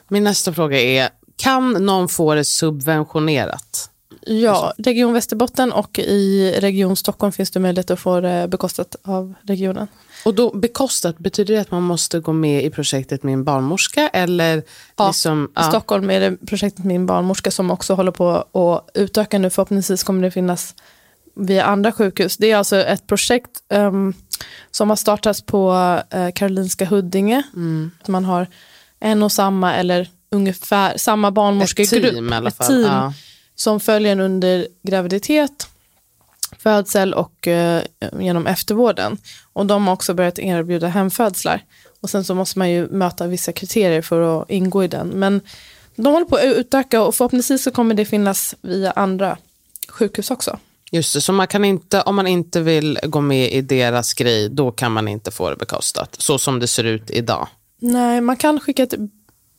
[0.08, 3.90] Min nästa fråga är, kan någon få det subventionerat?
[4.22, 9.34] Ja, Region Västerbotten och i Region Stockholm finns det möjlighet att få det bekostat av
[9.42, 9.88] regionen.
[10.28, 14.08] Och då bekostat, betyder det att man måste gå med i projektet en barnmorska?
[14.14, 14.64] Eller
[14.98, 19.40] Ja, liksom, I Stockholm är det projektet Min barnmorska som också håller på att utöka
[19.40, 19.50] nu.
[19.50, 20.76] Förhoppningsvis kommer det finnas
[21.36, 22.38] via andra sjukhus.
[22.38, 24.14] Det är alltså ett projekt ehm,
[24.72, 25.74] som har startats på
[26.10, 27.44] eh, Karolinska Huddinge.
[27.56, 27.92] Mm.
[28.02, 28.48] Att man har
[29.00, 32.06] en och samma eller ungefär samma barnmorskegrupp.
[32.06, 32.68] Ett team i alla Ett fall.
[32.68, 33.14] team Ja.
[33.56, 35.68] som följer en under graviditet,
[36.60, 37.84] födsel och eh,
[38.20, 39.18] genom eftervården.
[39.54, 41.64] Och de har också börjat erbjuda hemfödslar.
[42.02, 45.08] Och sen så måste man ju möta vissa kriterier för att ingå i den.
[45.08, 45.42] Men
[45.96, 49.38] de håller på att utöka och förhoppningsvis så kommer det finnas via andra
[49.90, 50.60] sjukhus också.
[50.92, 54.50] Just det, så man kan inte, om man inte vill gå med i deras grej,
[54.50, 56.16] då kan man inte få det bekostat.
[56.20, 57.48] Så som det ser ut idag.
[57.80, 58.94] Nej, man kan skicka ett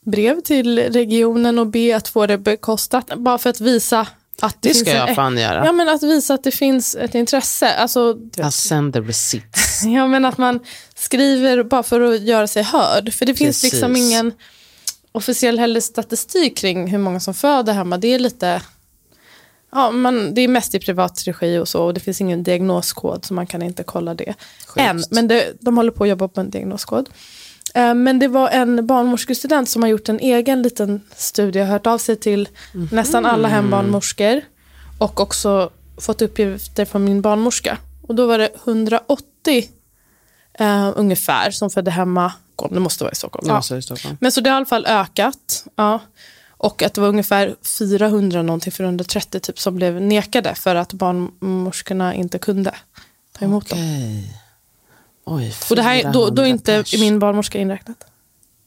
[0.06, 3.12] brev till regionen och be att få det bekostat.
[3.16, 4.06] Bara för att visa
[4.40, 5.66] att det, Det ska en, jag fan göra.
[5.66, 7.74] Ja, men att visa att det finns ett intresse.
[7.74, 9.82] Alltså, I'll send the receipts.
[9.84, 10.60] Ja, men att man
[10.94, 13.14] skriver bara för att göra sig hörd.
[13.14, 13.72] För det finns Precis.
[13.72, 14.32] liksom ingen
[15.12, 17.98] officiell heller statistik kring hur många som föder hemma.
[17.98, 18.62] Det är lite...
[19.72, 21.84] Ja, man, det är mest i privat regi och så.
[21.84, 24.34] Och det finns ingen diagnoskod så man kan inte kolla det
[24.76, 25.02] än.
[25.10, 27.08] Men det, de håller på att jobba på en diagnoskod.
[27.74, 31.86] Eh, Men det var en barnmorskestudent som har gjort en egen liten studie och hört
[31.86, 32.48] av sig till
[32.90, 34.40] nästan alla hembarnmorskor.
[34.98, 37.78] Och också fått uppgifter från min barnmorska.
[38.02, 39.68] Och då var det 180
[40.58, 42.32] eh, ungefär som födde hemma.
[42.70, 43.48] Det måste vara i Stockholm.
[43.48, 43.76] Ja.
[43.76, 44.16] I Stockholm.
[44.20, 45.64] Men så det har i alla fall ökat.
[45.76, 46.00] Ja.
[46.50, 52.14] Och att det var ungefär 400 någonting, 430 typ som blev nekade för att barnmorskorna
[52.14, 52.74] inte kunde
[53.38, 53.78] ta emot dem.
[55.30, 57.00] Oj, Och det här, då, då är 400 inte pers.
[57.00, 58.04] min barnmorska inräknat.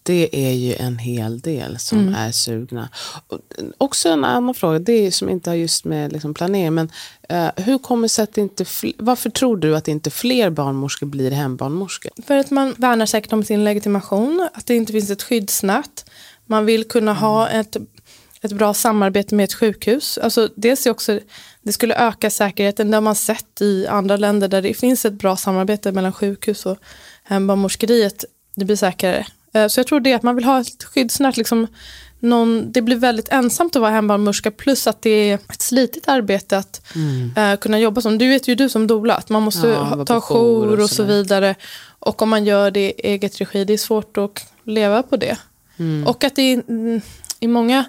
[0.03, 2.15] Det är ju en hel del som Mm.
[2.15, 2.89] är sugna.
[3.27, 3.39] Och,
[3.77, 6.91] också en annan fråga, det är som inte har just med liksom planering, men
[7.29, 8.65] eh, hur kommer sig att inte
[8.97, 12.11] varför tror du att inte fler barnmorskor blir hembarnmorskor?
[12.27, 16.05] För att man värnar säkert om sin legitimation, att det inte finns ett skyddsnät.
[16.45, 17.77] Man vill kunna ha ett,
[18.41, 20.17] ett bra samarbete med ett sjukhus.
[20.17, 21.19] Alltså, dels är också
[21.63, 22.91] det skulle öka säkerheten.
[22.91, 26.65] Det har man sett i andra länder där det finns ett bra samarbete mellan sjukhus
[26.65, 26.77] och
[27.23, 28.25] hembarnmorskeriet.
[28.55, 29.25] Det blir säkrare.
[29.53, 31.37] Eh, så jag tror det att man vill ha ett skyddsnät.
[31.37, 31.67] Liksom
[32.19, 36.57] någon, det blir väldigt ensamt att vara hembarnmorska plus att det är ett slitigt arbete
[36.57, 37.33] att Mm.
[37.37, 38.17] eh, kunna jobba som.
[38.17, 41.03] Du vet ju du som doula att man måste Ja, ta jour och och så
[41.03, 41.55] vidare.
[41.99, 45.37] Och om man gör det i eget regi, det är svårt att leva på det.
[45.79, 46.07] Mm.
[46.07, 47.01] Och att det är, mm,
[47.39, 47.85] i många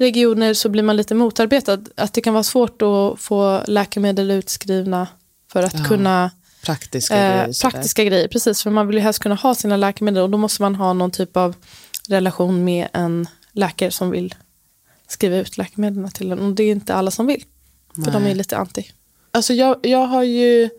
[0.00, 1.78] regioner så blir man lite motarbetad.
[1.96, 5.06] Att det kan vara svårt att få läkemedel utskrivna
[5.52, 6.30] för att Ja, kunna
[6.64, 7.60] Praktiska eh, grejer.
[7.70, 8.28] praktiska grejer.
[8.28, 10.92] Precis, för man vill ju helst kunna ha sina läkemedel och då måste man ha
[10.92, 11.54] någon typ av
[12.08, 14.34] relation med en läkare som vill
[15.08, 16.38] skriva ut läkemedlen till en.
[16.38, 17.44] Och det är inte alla som vill.
[18.04, 18.86] För de är lite anti.
[19.30, 20.70] Alltså jag, jag, har ju,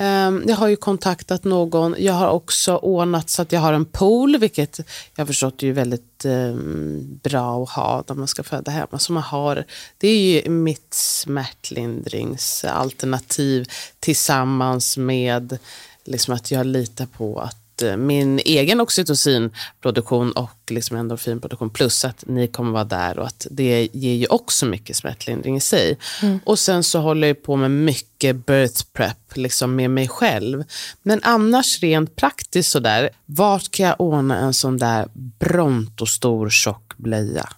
[0.00, 1.94] Ehm, jag har ju kontaktat någon.
[1.98, 4.78] Jag har också ordnat så att jag har en pool, vilket
[5.14, 8.98] jag har förstått är väldigt ehm, bra att ha när man ska föda hemma.
[8.98, 9.64] Så man har,
[9.98, 13.68] det är ju mitt smärtlindringsalternativ
[14.00, 15.58] tillsammans med
[16.04, 22.24] liksom att jag litar på att eh, min egen oxytocinproduktion och liksom endorfinproduktion plus att
[22.26, 25.98] ni kommer vara där och att det ger ju också mycket smärtlindring i sig.
[26.44, 30.64] Och sen så håller jag på med mycket birth prep liksom med mig själv.
[31.02, 37.48] Men annars rent praktiskt sådär, vart ska jag ordna en sån där brontostor tjock blöja?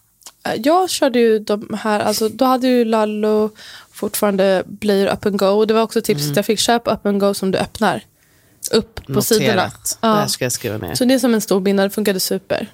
[0.47, 3.51] Eh, Jag körde ju de här, alltså, då hade ju Lallo
[3.91, 5.65] fortfarande blöjor up and go.
[5.65, 8.05] Det var också tipset jag fick, köp up and go som du öppnar.
[8.73, 9.47] Upp på sidorna.
[9.49, 9.99] Noterat.
[10.01, 10.15] Det Ja.
[10.15, 10.95] här ska jag skriva ner.
[10.95, 12.67] Så det är som en stor binda, det funkade super.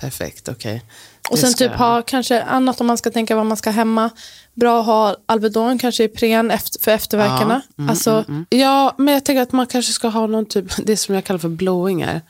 [0.00, 0.82] Perfekt, okej.
[1.30, 3.70] Och Det sen typ jag ha kanske annat om man ska tänka vad man ska
[3.70, 4.10] hemma.
[4.54, 7.62] Bra att ha Alvedon kanske i pren efter, för efterverkarna.
[7.88, 11.24] alltså, Ja, men jag tänker att man kanske ska ha någon typ, det som jag
[11.24, 12.20] kallar för blåingar.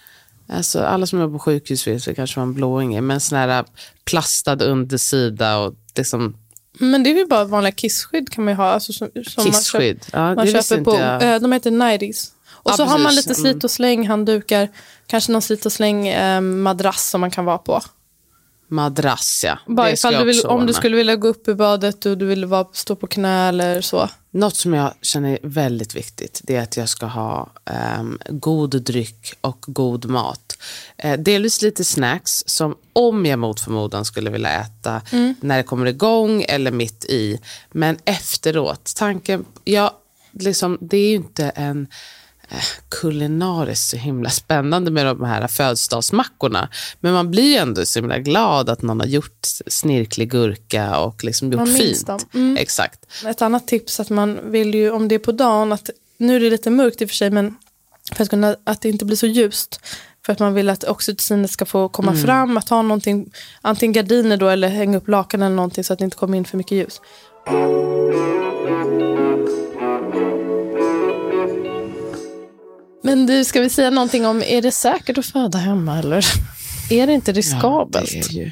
[0.53, 3.39] Alltså, alla som är på sjukhus vet det kanske vad en blåing är, men sån
[3.39, 3.65] här
[4.05, 6.37] plastad undersida och liksom
[6.73, 8.71] Men det är ju bara vanliga kissskydd kan man ju ha.
[8.71, 10.07] Alltså, som, som kissskydd.
[10.13, 11.35] Ja, Man, köper, man det visste köper på, jag.
[11.35, 12.33] eh, de heter Nighties.
[12.63, 13.27] Och Ja, så har man precis.
[13.27, 13.53] lite Mm.
[13.53, 14.69] slit och släng handdukar.
[15.07, 17.81] Kanske någon slit och släng eh, madrass som man kan vara på.
[18.69, 19.59] Madrass, ja.
[19.67, 22.27] Bara ifall jag du vill, om du skulle vilja gå upp i badet och du
[22.27, 24.09] vill vara, stå på knä eller så.
[24.31, 28.83] Något som jag känner är väldigt viktigt det är att jag ska ha ehm, god
[28.83, 30.59] dryck och god mat.
[30.97, 35.03] Eh, delvis lite snacks som om jag mot förmodan skulle vilja äta
[35.41, 37.41] när det kommer igång eller mitt i.
[37.71, 40.01] Men efteråt, tanken, ja,
[40.33, 41.87] liksom, det är ju inte en
[42.89, 46.69] kulinariskt så himla spännande med de här födelsedagsmackorna.
[47.01, 51.25] Men man blir ju ändå så himla glad att någon har gjort snirklig gurka och
[51.25, 52.27] liksom gjort fint.
[52.35, 52.57] Mm.
[52.57, 53.07] Exakt.
[53.27, 56.41] Ett annat tips att man vill ju, om det är på dagen, att nu är
[56.41, 57.55] det lite mörkt i och för sig, men
[58.13, 59.81] för att, kunna, att det inte blir så ljust.
[60.27, 62.23] För att man vill att oxytocinet ska få komma Mm.
[62.23, 63.33] fram, att ha någonting,
[63.63, 66.45] antingen gardiner då eller hänga upp lakan eller någonting så att det inte kommer in
[66.45, 67.01] för mycket ljus.
[73.03, 76.25] Men du, ska vi säga någonting om, är det säkert att föda hemma eller?
[76.91, 78.13] Är det inte riskabelt?
[78.13, 78.51] Ja, det ju.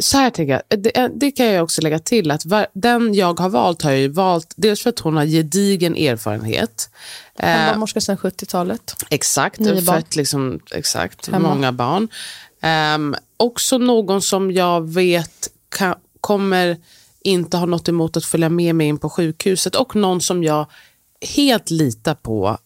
[0.00, 3.40] Så här tänker jag, det, det kan jag också lägga till att var, den jag
[3.40, 6.90] har valt har jag valt dels för att hon har gedigen erfarenhet.
[7.38, 8.94] Eh, Hembarnmorska sedan 70-talet.
[9.10, 9.98] exakt, Nio barn.
[9.98, 11.48] att liksom, exakt Hemma.
[11.48, 12.08] många barn.
[12.62, 16.76] Ehm, också någon som jag vet kan, kommer
[17.22, 20.66] inte ha något emot att följa med mig in på sjukhuset och någon som jag
[21.36, 22.58] helt litar på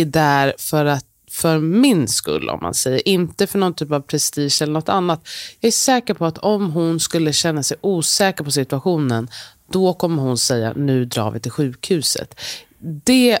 [0.00, 4.00] är där för att för min skull om man säger, inte för någon typ av
[4.00, 5.28] prestige eller något annat.
[5.60, 9.28] Jag är säker på att om hon skulle känna sig osäker på situationen,
[9.72, 12.40] då kommer hon säga nu drar vi till sjukhuset.
[12.78, 13.38] Det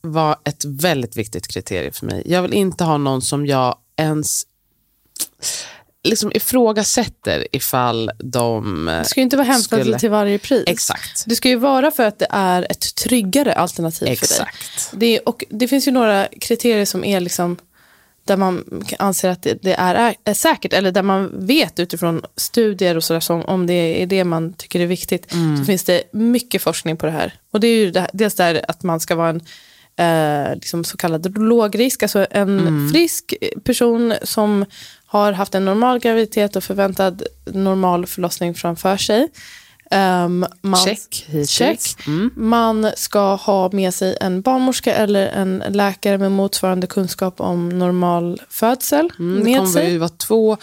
[0.00, 2.22] var ett väldigt viktigt kriterium för mig.
[2.26, 4.46] Jag vill inte ha någon som jag ens
[6.08, 8.84] liksom ifrågasätter ifall de...
[8.84, 10.64] Det ska ju inte vara hämtat skulle- till varje pris.
[10.66, 11.24] Exakt.
[11.26, 14.12] Det ska ju vara för att det är ett tryggare alternativ för dig.
[14.12, 14.90] Exakt.
[14.92, 17.56] Det, och det finns ju några kriterier som är liksom
[18.24, 22.96] där man anser att det, det är, är säkert eller där man vet utifrån studier
[22.96, 26.62] och sådär som om det är det man tycker är viktigt så finns det mycket
[26.62, 27.34] forskning på det här.
[27.50, 29.40] Och det är ju det, dels där att man ska vara en
[29.98, 34.64] eh, liksom så kallad lågrisk, alltså en frisk person som
[35.08, 39.28] har haft en normal graviditet och förväntad normal förlossning framför sig.
[39.90, 41.26] Um, man, Check.
[41.48, 41.80] Check.
[42.06, 42.30] Mm.
[42.36, 48.40] Man ska ha med sig en barnmorska eller en läkare med motsvarande kunskap om normal
[48.50, 49.90] födsel Mm, det kommer sig.
[49.92, 50.56] ju vara två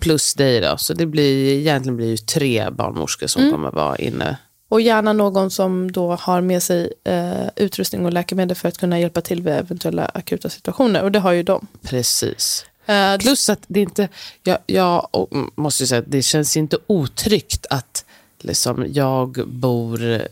[0.00, 0.76] plus dig då.
[0.76, 3.52] Så det blir, egentligen blir ju tre barnmorskor som Mm.
[3.54, 4.36] kommer vara inne.
[4.68, 9.00] Och gärna någon som då har med sig eh, utrustning och läkemedel för att kunna
[9.00, 11.02] hjälpa till vid eventuella akuta situationer.
[11.02, 11.66] Och det har ju de.
[11.82, 12.64] Precis.
[12.86, 14.08] Eh, Plus att det inte,
[14.42, 15.08] jag, jag
[15.54, 18.04] måste ju säga det känns inte otryggt att
[18.38, 20.22] liksom, jag bor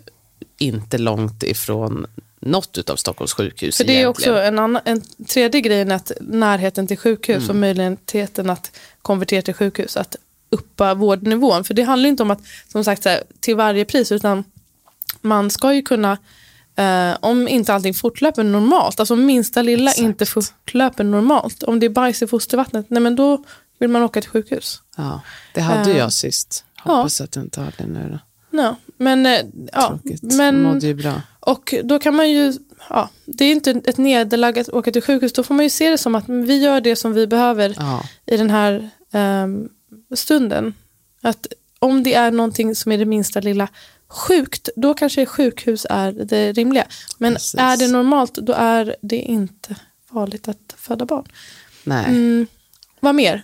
[0.59, 2.07] inte långt ifrån
[2.41, 4.35] något av Stockholms sjukhus För det är egentligen.
[4.35, 7.51] också en, annan, en tredje grejen att närheten till sjukhus Mm.
[7.51, 10.17] och möjligheten att konvertera till sjukhus, att
[10.51, 11.65] uppa vårdnivån.
[11.65, 12.41] För det handlar inte om att,
[12.73, 14.45] som sagt, så här, till varje pris, utan
[15.21, 16.19] man ska ju kunna,
[16.81, 20.05] eh, om inte allting fortlöper normalt, alltså minsta lilla Exakt.
[20.05, 23.45] inte fortlöper normalt, om det är bajs i fostervattnet, nej men då
[23.79, 24.83] vill man åka till sjukhus.
[24.97, 25.21] Ja,
[25.55, 26.65] det hade Eh, jag sist.
[26.79, 28.19] Hoppas att jag inte har det nu då.
[28.59, 29.41] Ja, men, eh,
[29.73, 30.23] ja, Tråkigt.
[30.23, 31.23] men Mådde ju bra.
[31.41, 32.53] Och då kan man ju,
[32.89, 35.91] ja, det är inte ett nederlag att åka till sjukhus, då får man ju se
[35.91, 38.03] det som att vi gör det som vi behöver Ja.
[38.27, 39.69] i den här ehm,
[40.15, 40.75] stunden.
[41.23, 41.47] Att
[41.79, 43.69] om det är någonting som är det minsta lilla
[44.11, 46.87] sjukt, då kanske sjukhus är det rimliga.
[47.19, 47.55] Men Precis.
[47.61, 49.77] är det normalt, då är det inte
[50.13, 51.29] farligt att föda barn.
[51.85, 52.05] Nej.
[52.05, 52.47] Mm,
[53.01, 53.43] vad mer?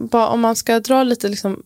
[0.00, 1.62] Bara om man ska dra lite liksom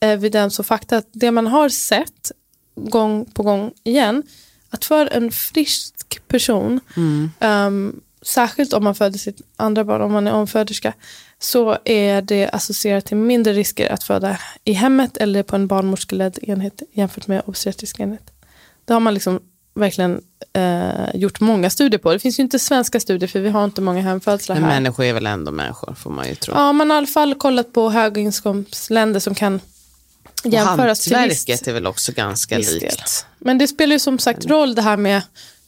[0.00, 0.96] evidens och fakta.
[0.96, 2.32] Att det man har sett
[2.74, 4.22] gång på gång igen.
[4.70, 7.30] Att för en frisk person, Mm.
[7.40, 10.92] ehm, särskilt om man föder sitt andra barn, om man är omföderska,
[11.44, 16.38] så är det associerat till mindre risker att föda i hemmet eller på en barnmorskeledd
[16.42, 18.30] enhet jämfört med obstetrisk enhet.
[18.84, 19.40] Det har man liksom
[19.74, 20.20] verkligen
[20.52, 22.12] eh, gjort många studier på.
[22.12, 24.70] Det finns ju inte svenska studier för vi har inte många hemfödslar Men här.
[24.70, 26.54] människor är väl ändå människor, får man ju tro.
[26.54, 29.60] Ja, man har i alla fall kollat på höginkomstländer som kan
[30.44, 32.74] jämföras till viss, hantverket är väl också ganska del.
[32.74, 33.26] likt.
[33.38, 35.22] Men det spelar ju som sagt roll det här med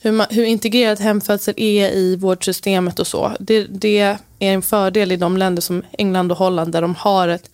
[0.04, 3.32] hur, man, hur integrerad hemfödsel är i vårdsystemet och så.
[3.40, 7.28] Det, det är en fördel i de länder som England och Holland där de har
[7.28, 7.50] ett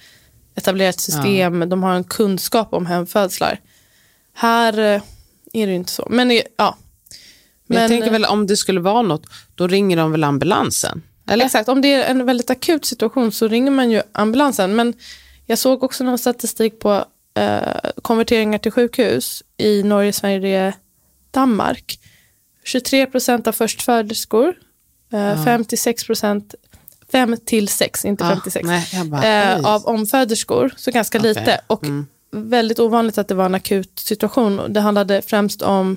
[0.54, 3.60] etablerat system, de har en kunskap om hemfödslar.
[4.34, 5.02] Här eh,
[5.52, 6.06] är det inte så.
[6.10, 6.76] Men eh, ja.
[7.66, 11.02] Men jag tänker väl om det skulle vara något, då ringer de väl ambulansen?
[11.28, 11.44] Eller?
[11.44, 14.76] Exakt, om det är en väldigt akut situation så ringer man ju ambulansen.
[14.76, 14.94] Men
[15.46, 20.74] jag såg också någon statistik på eh, konverteringar till sjukhus i Norge, Sverige,
[21.30, 22.00] Danmark.
[22.64, 24.54] 23 procent av förstföderskor,
[25.12, 26.54] eh, 56 procent,
[27.12, 31.60] 5 till 6, inte Ah, 56, nej, bara, eh, av omföderskor, så ganska Okej, lite.
[31.66, 32.06] Och mm.
[32.30, 34.60] väldigt ovanligt att det var en akut situation.
[34.68, 35.96] Det handlade främst om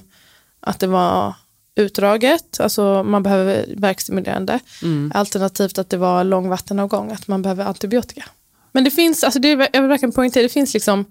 [0.59, 1.33] att det var
[1.75, 4.59] utdraget, alltså man behöver verkstimulerande.
[4.81, 5.11] Mm.
[5.15, 8.23] Alternativt att det var lång vattenavgång, att man behöver antibiotika.
[8.71, 11.05] Men det finns, alltså det är, jag vill verkligen poängtera, det finns liksom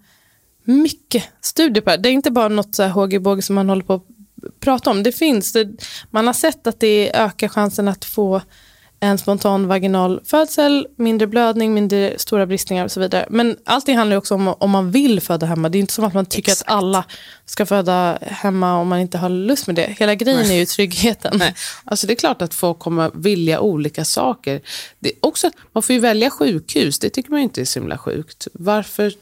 [0.65, 1.97] mycket studier på det.
[1.97, 4.07] Det är inte bara något håg som man håller på att
[4.61, 5.03] prata om.
[5.03, 5.69] Det finns, det,
[6.11, 8.43] man har sett att det ökar chansen att få
[9.03, 13.27] en spontan vaginal födsel, mindre blödning, mindre stora bristningar och så vidare.
[13.31, 15.69] Men allting handlar också om om man vill föda hemma.
[15.69, 16.71] Det är inte som att man tycker Exakt.
[16.71, 17.05] att alla
[17.45, 19.95] ska föda hemma om man inte har lust med det.
[19.99, 21.37] Hela grejen är ju tryggheten.
[21.39, 21.55] Nej.
[21.85, 24.61] Alltså det är klart att folk kommer vilja olika saker.
[24.99, 27.99] Det är också, man får ju välja sjukhus, det tycker man inte är så himla
[27.99, 28.49] sjukt.
[28.53, 29.13] Varför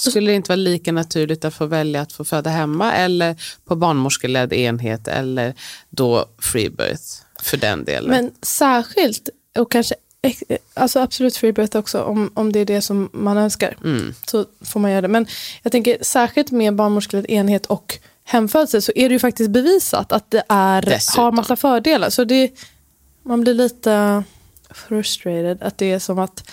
[0.00, 3.76] skulle det inte vara lika naturligt att få välja att få föda hemma eller på
[3.76, 5.54] barnmorskeledd enhet eller
[5.90, 7.02] då free birth
[7.42, 8.10] för den delen?
[8.10, 9.94] Men särskilt, och kanske
[10.74, 14.14] alltså absolut free birth också, om, om det är det som man önskar, Mm.
[14.26, 15.08] så får man göra det.
[15.08, 15.26] Men
[15.62, 20.30] jag tänker särskilt med barnmorskeledd enhet och hemfödsel så är det ju faktiskt bevisat att
[20.30, 21.24] det är, Dessutom.
[21.24, 22.10] har massa fördelar.
[22.10, 22.50] Så det,
[23.22, 24.22] man blir lite
[24.70, 26.50] frustrated, att det är som att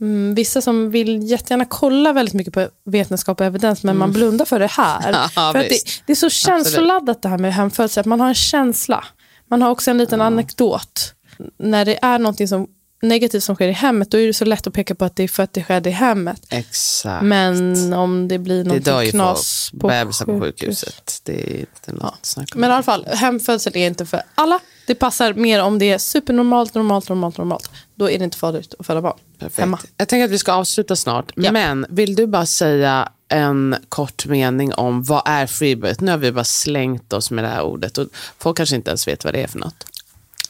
[0.00, 4.44] Mm, vissa som vill jättegärna kolla väldigt mycket på vetenskap och evidens men man blundar
[4.44, 5.08] för det här.
[5.08, 5.20] Mm.
[5.36, 8.28] Ja, för att det, det är så känsloladdat det här med hemfödsel, att man har
[8.28, 9.04] en känsla.
[9.50, 11.14] Man har också en liten anekdot.
[11.58, 12.66] När det är någonting som
[13.00, 15.22] negativt som sker i hemmet, då är det så lätt att peka på att det
[15.22, 16.40] är för att det sker i hemmet.
[16.48, 17.22] Exakt.
[17.24, 20.60] Men om det blir det någonting ju knas på bebisar på sjukhus.
[20.80, 21.20] sjukhuset.
[21.24, 22.14] Det är inte något Ja.
[22.22, 24.60] snack om Men i alla fall, hemfödsel är inte för alla.
[24.86, 27.70] Det passar mer om det är supernormalt, normalt, normalt, normalt.
[27.94, 29.58] Då är det inte farligt att föda barn Perfekt.
[29.58, 29.78] hemma.
[29.96, 31.32] Jag tänker att vi ska avsluta snart.
[31.36, 31.52] Ja.
[31.52, 36.02] Men vill du bara säga en kort mening om vad är freebirth?
[36.02, 38.06] Nu har vi bara slängt oss med det här ordet och
[38.38, 39.86] folk kanske inte ens vet vad det är för något.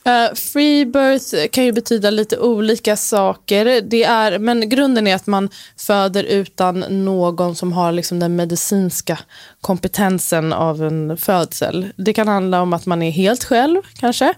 [0.07, 3.81] Uh, free birth kan ju betyda lite olika saker.
[3.81, 9.19] Det är, men grunden är att man föder utan någon som har liksom den medicinska
[9.61, 11.93] kompetensen av en födsel.
[11.97, 14.35] Det kan handla om att man är helt själv kanske.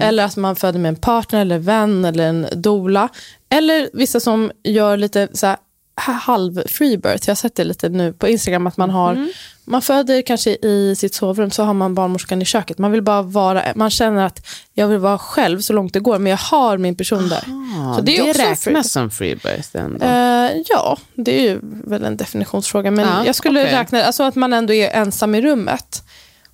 [0.00, 3.08] Eller att man föder med en partner eller vän eller en doula.
[3.48, 5.56] Eller vissa som gör lite så
[6.00, 7.22] halv free birth.
[7.26, 9.28] Jag har sett det lite nu på Instagram att man har
[9.70, 12.78] man föder kanske i sitt sovrum så har man barnmorskan i köket.
[12.78, 16.18] Man vill bara vara, man känner att jag vill vara själv så långt det går
[16.18, 17.44] men jag har min person där.
[17.78, 20.04] Ah, Så det det är också räknas som freebirth ändå.
[20.06, 22.90] Eh, ja, det är ju väl en definitionsfråga.
[22.90, 23.72] Men Ja, jag skulle okej.
[23.74, 26.02] räkna alltså att man ändå är ensam i rummet.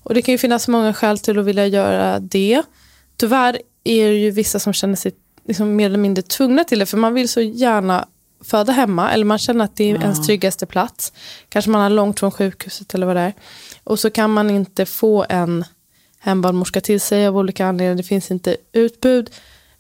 [0.03, 2.63] Och det kan ju finnas många skäl till att vilja göra det.
[3.17, 5.13] Tyvärr är det ju vissa som känner sig
[5.49, 6.87] liksom mer eller mindre tvungna till det.
[6.87, 8.07] För man vill så gärna
[8.45, 11.13] föda hemma eller man känner att det är ens tryggaste plats.
[11.49, 13.35] Kanske man har långt från sjukhuset eller vad det är.
[13.85, 15.65] Och så kan man inte få en
[16.19, 17.95] hembarnmorska till sig av olika anledningar.
[17.97, 19.31] Det finns inte utbud.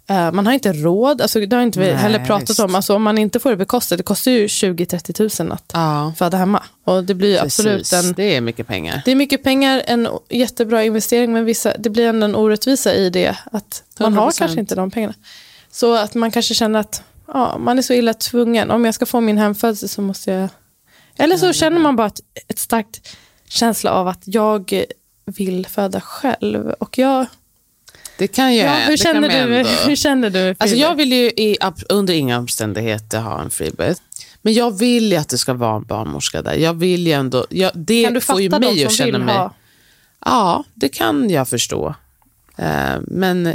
[0.08, 2.60] Eh, man har inte råd, alltså, det har inte vi Nej, heller pratat visst.
[2.60, 2.74] om.
[2.74, 6.36] Alltså, om man inte får det bekostat, det kostar ju 20-30 tusen att Ja, föda
[6.36, 6.62] hemma.
[6.84, 8.04] Och det blir ju absolut precis.
[8.08, 8.12] en...
[8.12, 9.02] Det är mycket pengar.
[9.04, 13.10] Det är mycket pengar, en jättebra investering, men vissa, det blir ändå en orättvisa i
[13.10, 13.36] det.
[13.52, 14.38] Att man har 100%.
[14.38, 15.14] kanske inte de pengarna.
[15.70, 17.02] Så att man kanske känner att
[17.32, 18.70] ja, man är så illa tvungen.
[18.70, 20.48] Om jag ska få min hemfödsel så måste jag...
[21.18, 23.16] Eller så känner man bara ett, ett starkt
[23.48, 24.84] känsla av att jag
[25.24, 26.70] vill föda själv.
[26.70, 27.26] Och jag,
[28.18, 30.54] Det kan ju ja, hur, det känner kan du, ändå- hur känner du?
[30.58, 31.56] Alltså jag vill ju i,
[31.88, 34.00] under inga omständigheter ha en freebirth.
[34.42, 36.54] Men jag vill ju att det ska vara en barnmorska där.
[36.54, 39.34] Jag vill ju ändå, jag, det kan du får ju fatta mig att känna mig...
[39.36, 39.54] ha?
[40.24, 41.94] Ja, det kan jag förstå.
[42.56, 43.54] Eh, men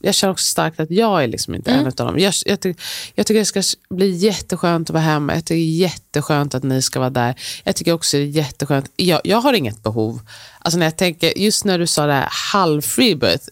[0.00, 1.80] jag känner också starkt att jag är liksom inte Mm.
[1.80, 2.18] en av dem.
[2.18, 2.74] Jag, jag, ty-
[3.14, 5.34] jag tycker det ska bli jätteskönt att vara hemma.
[5.34, 7.34] Jag tycker det är jätteskönt att ni ska vara där.
[7.64, 8.90] Jag tycker också det är jätteskönt.
[8.96, 10.20] Jag, jag har inget behov.
[10.58, 13.48] Alltså när jag tänker, just när du sa det här halv freebirth,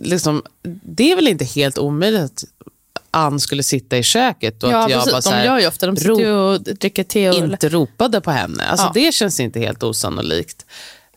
[0.00, 0.42] liksom,
[0.82, 2.44] det är väl inte helt omöjligt att
[3.10, 5.12] Ann skulle sitta i köket och Ja, att jag precis.
[5.12, 7.30] bara så de här, gör ju ofta, de sitter ju och dricker te.
[7.30, 8.64] Och, inte ropade på henne.
[8.64, 8.92] Alltså, Ja.
[8.94, 10.66] Det känns inte helt osannolikt.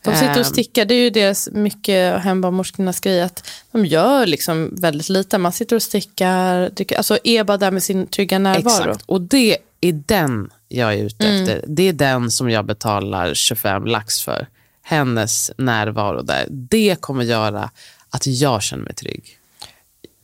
[0.02, 4.26] De sitter Ehm, och stickar, det är ju deras mycket hembarnmorskornas grej att de gör
[4.26, 5.38] liksom väldigt lite.
[5.38, 8.90] Man sitter och stickar, alltså Eba där med sin trygga närvaro.
[8.90, 11.42] Exakt, och det är den jag är ute Mm.
[11.42, 11.64] efter.
[11.66, 14.46] Det är den som jag betalar 25 lax för.
[14.82, 16.46] Hennes närvaro där.
[16.50, 17.70] Det kommer göra
[18.10, 19.36] att jag känner mig trygg.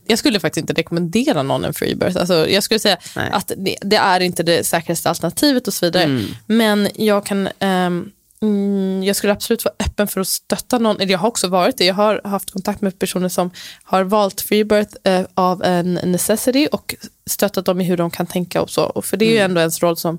[0.06, 2.16] Jag skulle faktiskt inte rekommendera någon en freebirth.
[2.16, 3.30] Alltså, jag skulle säga Nej.
[3.32, 6.02] att det, det är inte det säkraste alternativet och så vidare.
[6.04, 6.24] Mm.
[6.46, 8.10] Men jag kan ehm,
[8.42, 11.00] mm, jag skulle absolut vara öppen för att stötta någon.
[11.00, 11.84] Eller Jag har också varit det.
[11.84, 13.50] Jag har haft kontakt med personer som
[13.84, 16.94] har valt freebirth eh, av en necessity och
[17.26, 18.84] stöttat dem i hur de kan tänka och så.
[18.84, 19.50] Och för det är ju Mm.
[19.50, 20.18] ändå ens roll som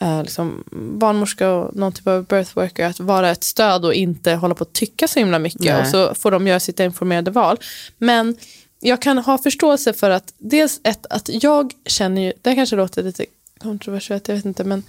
[0.00, 0.64] eh, liksom
[1.00, 4.62] barnmorska och någon typ av birth worker att vara ett stöd och inte hålla på
[4.62, 5.60] att tycka så himla mycket.
[5.60, 5.80] Nej.
[5.80, 7.56] Och så får de göra sitt informerade val.
[7.98, 8.36] Men
[8.80, 12.76] jag kan ha förståelse för att dels ett, att jag känner ju, det här kanske
[12.76, 13.26] låter lite
[13.62, 14.82] kontroversiellt, jag vet inte, men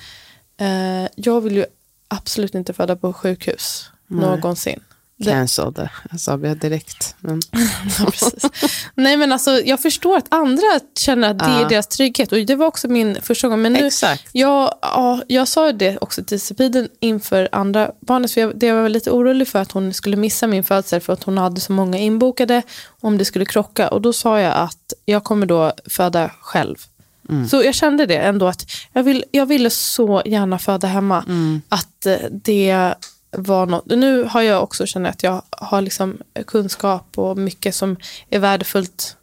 [0.57, 1.65] eh, jag vill ju
[2.09, 4.79] absolut inte föda på sjukhus någonsin.
[5.21, 5.89] Det- Cancelled.
[6.11, 7.15] Jag sa det direkt.
[7.19, 7.41] Men,
[7.99, 8.11] Ja.
[8.95, 10.63] Nej men alltså jag förstår att andra
[10.99, 11.65] känner att det Ja.
[11.65, 13.61] är deras trygghet och det var också min första gång.
[13.61, 14.29] Men nu, Exakt.
[14.31, 18.89] jag, ja, jag sa det också till Sabiden inför andra barnet för jag, det var
[18.89, 21.97] lite orolig för att hon skulle missa min födsel för att hon hade så många
[21.97, 22.61] inbokade
[23.01, 26.75] om det skulle krocka och då sa jag att jag kommer då föda själv.
[27.49, 31.23] Så jag kände det ändå att jag, vill, jag ville så gärna föda hemma.
[31.69, 32.93] Att eh, det
[33.31, 33.85] var något.
[33.85, 36.17] Nu har jag också känt att jag har liksom
[36.47, 37.95] kunskap och mycket som
[38.29, 39.15] är värdefullt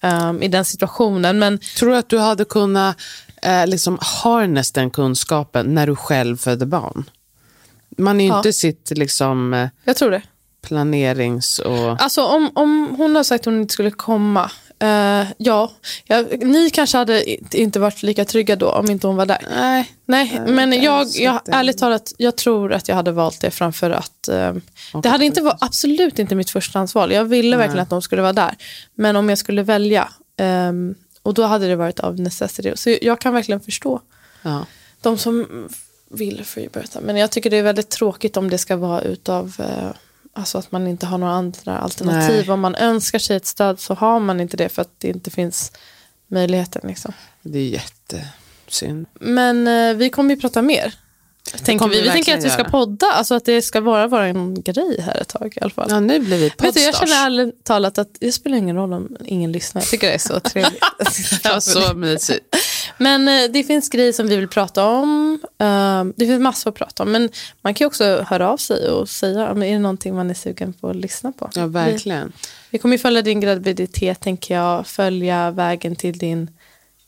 [0.00, 1.38] ehm, i den situationen.
[1.38, 2.96] Men tror du att du hade kunnat
[3.42, 7.04] eh, liksom harness den kunskapen när du själv födde barn?
[7.98, 8.36] Man är ju Ja.
[8.36, 10.22] inte sitt liksom, eh, jag tror det.
[10.62, 12.02] planerings och...
[12.02, 14.50] Alltså om, om hon har sagt att hon inte skulle komma.
[14.80, 15.72] Eh, ja,
[16.04, 17.24] jag, ni kanske hade
[17.56, 19.46] inte varit lika trygga då om inte hon var där.
[19.50, 23.90] Nej, Nej, men jag, jag, ärligt talat, jag tror att jag hade valt det framför
[23.90, 24.28] att...
[24.28, 24.54] eh,
[25.02, 27.12] det hade inte varit absolut inte mitt förstahandsval.
[27.12, 28.54] Jag ville verkligen att de skulle vara där.
[28.94, 32.72] Men om jag skulle välja, ehm, och då hade det varit av necessity.
[32.76, 34.00] Så jag kan verkligen förstå
[34.42, 34.66] ja.
[35.00, 35.68] de som
[36.10, 37.00] vill freebirtha.
[37.00, 39.54] Men jag tycker det är väldigt tråkigt om det ska vara utav...
[39.58, 39.90] Eh,
[40.32, 42.44] alltså att man inte har några andra alternativ.
[42.46, 42.50] Nej.
[42.50, 45.30] Om man önskar sig ett stöd så har man inte det för att det inte
[45.30, 45.72] finns
[46.28, 46.82] möjligheten.
[46.88, 47.12] Liksom.
[47.42, 49.06] det är jättesynd.
[49.20, 50.94] Men eh, vi kommer ju prata mer.
[51.64, 51.96] Tänker vi.
[51.96, 52.70] vi vi tänker att vi ska göra.
[52.70, 55.86] podda, alltså att det ska vara vår grej här ett tag i alla fall.
[55.90, 58.92] Ja, nu blir vi Vet du, jag känner ärligt talat att det spelar ingen roll
[58.92, 59.82] om ingen lyssnar.
[59.82, 60.84] Jag tycker det är så trevligt.
[61.44, 62.56] Ja, så mysigt.
[63.02, 65.40] Men eh, det finns grejer som vi vill prata om.
[65.58, 67.12] Eh, det finns massor att prata om.
[67.12, 67.28] Men
[67.62, 70.72] man kan också höra av sig och säga, om är det någonting man är sugen
[70.72, 71.50] på att lyssna på?
[71.54, 72.26] Ja, verkligen.
[72.26, 72.32] Vi,
[72.70, 74.86] vi kommer ju följa din graviditet, tänker jag.
[74.86, 76.50] Följa vägen till din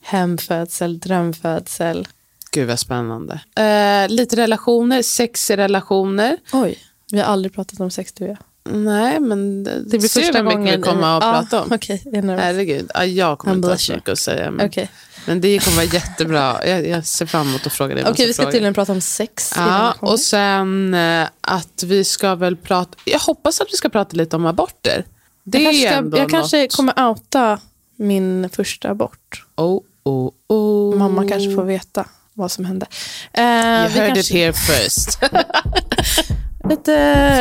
[0.01, 2.07] hemfödsel, drömfödsel.
[2.51, 3.39] Gud vad spännande.
[3.55, 6.37] Eh, lite relationer, sex i relationer.
[6.53, 6.77] Oj,
[7.11, 8.37] vi har aldrig pratat om sex du och jag.
[8.75, 10.77] Nej, men det, Det blir första gången.
[10.77, 11.71] vi kommer att Ja, prata om.
[11.71, 12.37] Okej, jag är.
[12.37, 14.51] Herregud, ja, jag kommer inte ha så mycket att säga.
[14.51, 14.89] Men, Okej,
[15.25, 16.67] men det kommer vara jättebra.
[16.67, 18.03] Jag, jag ser fram emot att fråga dig.
[18.07, 18.51] Okej, vi ska frågor.
[18.51, 19.53] tydligen prata om sex.
[19.55, 22.97] Ja, och sen eh, att vi ska väl prata...
[23.05, 25.05] Jag hoppas att vi ska prata lite om aborter.
[25.43, 27.59] Det jag är kanske, ska, jag kanske kommer outa
[27.97, 29.45] min första abort.
[29.55, 30.95] Oh, oh, oh.
[30.95, 32.85] Mamma kanske får veta vad som hände.
[33.33, 33.49] Eh, You
[33.89, 35.19] heard it kanske- here first.
[36.69, 36.91] Lite,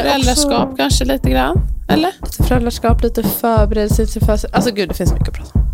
[0.03, 1.61] Föräldraskap också, kanske lite grann?
[1.89, 2.13] Eller?
[2.23, 4.51] lite föräldraskap, lite förberedelse födsel.
[4.55, 5.65] Alltså gud, det finns mycket att prata om.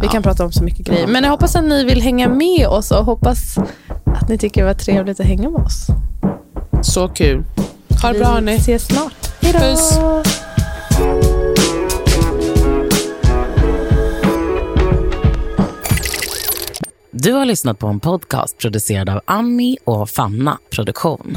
[0.00, 1.06] Vi kan prata om så mycket grejer.
[1.06, 3.58] Men jag hoppas att ni vill hänga med oss och hoppas
[4.04, 5.86] att ni tycker det var trevligt att hänga med oss.
[6.82, 7.44] Så kul.
[8.02, 8.52] Ha det bra hörni.
[8.52, 9.32] Vi ses snart.
[9.40, 9.58] Hej då!
[9.58, 9.98] Puss.
[17.10, 21.36] Du har lyssnat på en podcast producerad av Ami och Fanna Produktion.